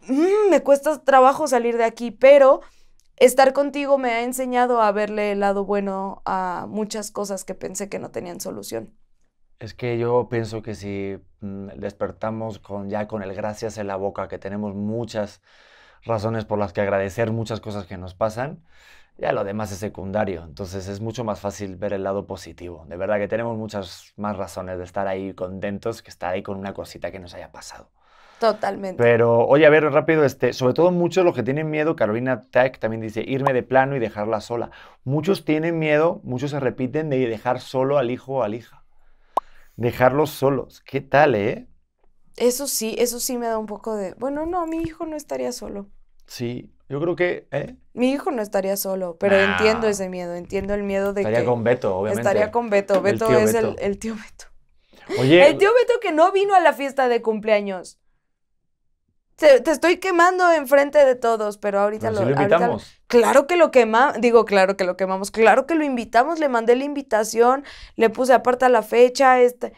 [0.00, 2.60] "Mm, me cuesta trabajo salir de aquí, pero
[3.16, 7.88] estar contigo me ha enseñado a verle el lado bueno a muchas cosas que pensé
[7.88, 8.94] que no tenían solución.
[9.58, 13.96] Es que yo pienso que si mm, despertamos con, ya con el gracias en la
[13.96, 15.40] boca, que tenemos muchas
[16.02, 18.64] razones por las que agradecer muchas cosas que nos pasan,
[19.16, 20.44] ya lo demás es secundario.
[20.44, 22.84] Entonces es mucho más fácil ver el lado positivo.
[22.88, 26.58] De verdad que tenemos muchas más razones de estar ahí contentos que estar ahí con
[26.58, 27.90] una cosita que nos haya pasado.
[28.40, 29.02] Totalmente.
[29.02, 32.78] Pero, oye, a ver, rápido, este, sobre todo muchos los que tienen miedo, Carolina Tech
[32.78, 34.70] también dice, irme de plano y dejarla sola.
[35.04, 38.84] Muchos tienen miedo, muchos se repiten de dejar solo al hijo o a la hija.
[39.76, 40.82] Dejarlos solos.
[40.84, 41.68] ¿Qué tal, eh?
[42.36, 45.52] Eso sí, eso sí me da un poco de, bueno, no, mi hijo no estaría
[45.52, 45.88] solo.
[46.26, 46.70] Sí.
[46.88, 47.76] Yo creo que, ¿eh?
[47.94, 49.52] Mi hijo no estaría solo, pero Nah.
[49.52, 52.20] entiendo ese miedo, entiendo el miedo de Estaría que con Beto, obviamente.
[52.20, 53.00] estaría con Beto.
[53.00, 53.68] Beto es Beto.
[53.70, 55.20] El, el tío Beto.
[55.20, 57.98] Oye, El tío Beto que no vino a la fiesta de cumpleaños.
[59.36, 63.00] Te, te estoy quemando enfrente de todos, pero ahorita pero lo, si lo ahorita- invitamos.
[63.06, 66.74] Claro que lo quemamos, digo, claro que lo quemamos, claro que lo invitamos, le mandé
[66.76, 67.64] la invitación,
[67.96, 69.72] le puse aparte la fecha, este.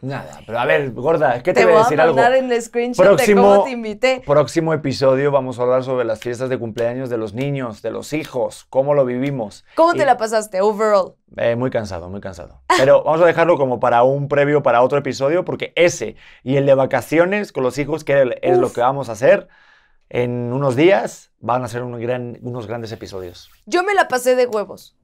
[0.00, 2.14] Nada, pero a ver, gorda, ¿qué te, Te voy voy a a decir algo?
[2.16, 4.22] mandar en el screenshot Próximo- de cómo te invité.
[4.26, 8.12] Próximo episodio vamos a hablar sobre las fiestas de cumpleaños de los niños, de los
[8.12, 9.64] hijos, cómo lo vivimos.
[9.76, 11.14] ¿Cómo te Y- la pasaste overall?
[11.36, 12.60] Eh, muy cansado, muy cansado.
[12.76, 16.66] Pero vamos a dejarlo como para un previo, para otro episodio, porque ese y el
[16.66, 18.74] de vacaciones con los hijos, que es lo Uf.
[18.74, 19.48] que vamos a hacer
[20.10, 23.50] en unos días, van a ser un gran- unos grandes episodios.
[23.66, 24.94] Yo me la pasé de huevos.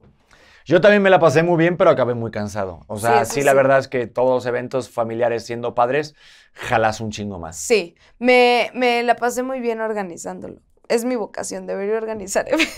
[0.69, 2.81] Yo también me la pasé muy bien, pero acabé muy cansado.
[2.87, 3.57] O sea, Sí, la sí.
[3.57, 6.13] verdad es que todos los eventos familiares siendo padres,
[6.53, 7.57] jalas un chingo más.
[7.57, 10.61] Sí, me, me la pasé muy bien organizándolo.
[10.87, 12.73] Es mi vocación, debería organizar eventos.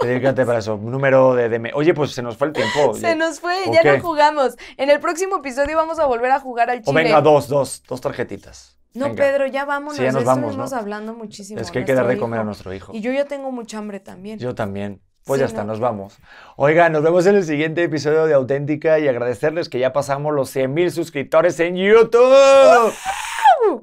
[0.00, 0.76] Dedícate para eso.
[0.76, 2.94] Número de, de- Oye, pues se nos fue el tiempo.
[2.94, 4.56] Se nos fue, ¿O ya no jugamos.
[4.76, 7.02] En el próximo episodio vamos a volver a jugar al O chile.
[7.04, 8.78] venga, dos, dos, dos tarjetitas.
[8.94, 9.24] No, Venga.
[9.24, 9.96] Pedro, ya vámonos.
[9.96, 10.76] Sí, ya nos vamos, estuvimos ¿no?
[10.78, 11.60] hablando muchísimo.
[11.60, 12.92] Es que hay que dar de comer a nuestro hijo.
[12.94, 14.38] Y yo ya tengo mucha hambre también.
[14.38, 15.00] Yo también.
[15.24, 15.68] Pues Sí, ya está, ¿no?
[15.68, 16.18] nos vamos.
[16.56, 20.50] Oiga, nos vemos en el siguiente episodio de Auténtica y agradecerles que ya pasamos los
[20.50, 22.92] 100.000 suscriptores en YouTube.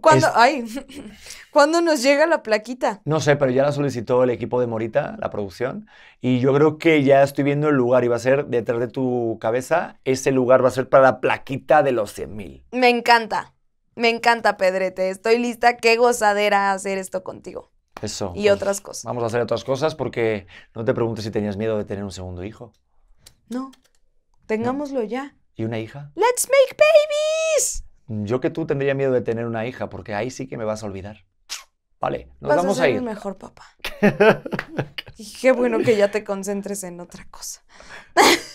[0.01, 0.65] ¿Cuándo, Es- ay,
[1.51, 3.01] ¿cuándo nos llega la plaquita?
[3.05, 5.87] No sé, pero ya la solicitó el equipo de Morita, la producción,
[6.21, 8.87] y yo creo que ya estoy viendo el lugar y va a ser detrás de
[8.87, 12.63] tu cabeza, ese lugar va a ser para la plaquita de los 100.000.
[12.71, 13.53] Me encanta.
[13.95, 15.09] Me encanta, Pedrete.
[15.09, 15.75] Estoy lista.
[15.77, 17.69] Qué gozadera hacer esto contigo.
[18.01, 18.31] Eso.
[18.35, 19.03] Y pues, otras cosas.
[19.03, 22.11] Vamos a hacer otras cosas porque no te preguntes si tenías miedo de tener un
[22.11, 22.71] segundo hijo
[23.49, 23.71] No,
[24.45, 25.35] tengámoslo ya.
[25.55, 26.11] y una hija.
[26.15, 27.83] ¡Let's make babies!
[28.07, 30.81] Yo que tú tendría miedo de tener una hija porque ahí sí que me vas
[30.83, 31.25] a olvidar.
[31.99, 33.01] Vale, nos Vas vamos a a, ser ir.
[33.01, 33.65] mi mejor papá.
[35.17, 37.61] y qué bueno que ya te concentres en otra cosa.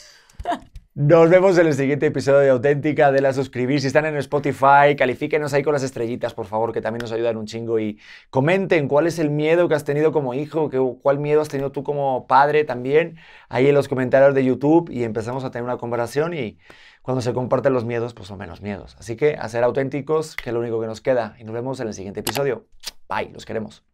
[0.96, 3.10] Nos vemos en el siguiente episodio de Auténtica.
[3.10, 3.80] De la suscribir.
[3.80, 7.36] Si están en Spotify, califíquenos ahí con las estrellitas, por favor, que también nos ayudan
[7.36, 7.80] un chingo.
[7.80, 7.98] Y
[8.30, 11.72] comenten cuál es el miedo que has tenido como hijo, que, cuál miedo has tenido
[11.72, 13.16] tú como padre también,
[13.48, 14.88] ahí en los comentarios de YouTube.
[14.88, 16.32] Y empezamos a tener una conversación.
[16.32, 16.58] Y
[17.02, 18.94] cuando se comparten los miedos, pues son menos miedos.
[18.96, 21.34] Así que a ser auténticos, que es lo único que nos queda.
[21.40, 22.68] Y nos vemos en el siguiente episodio.
[23.08, 23.93] Bye, los queremos.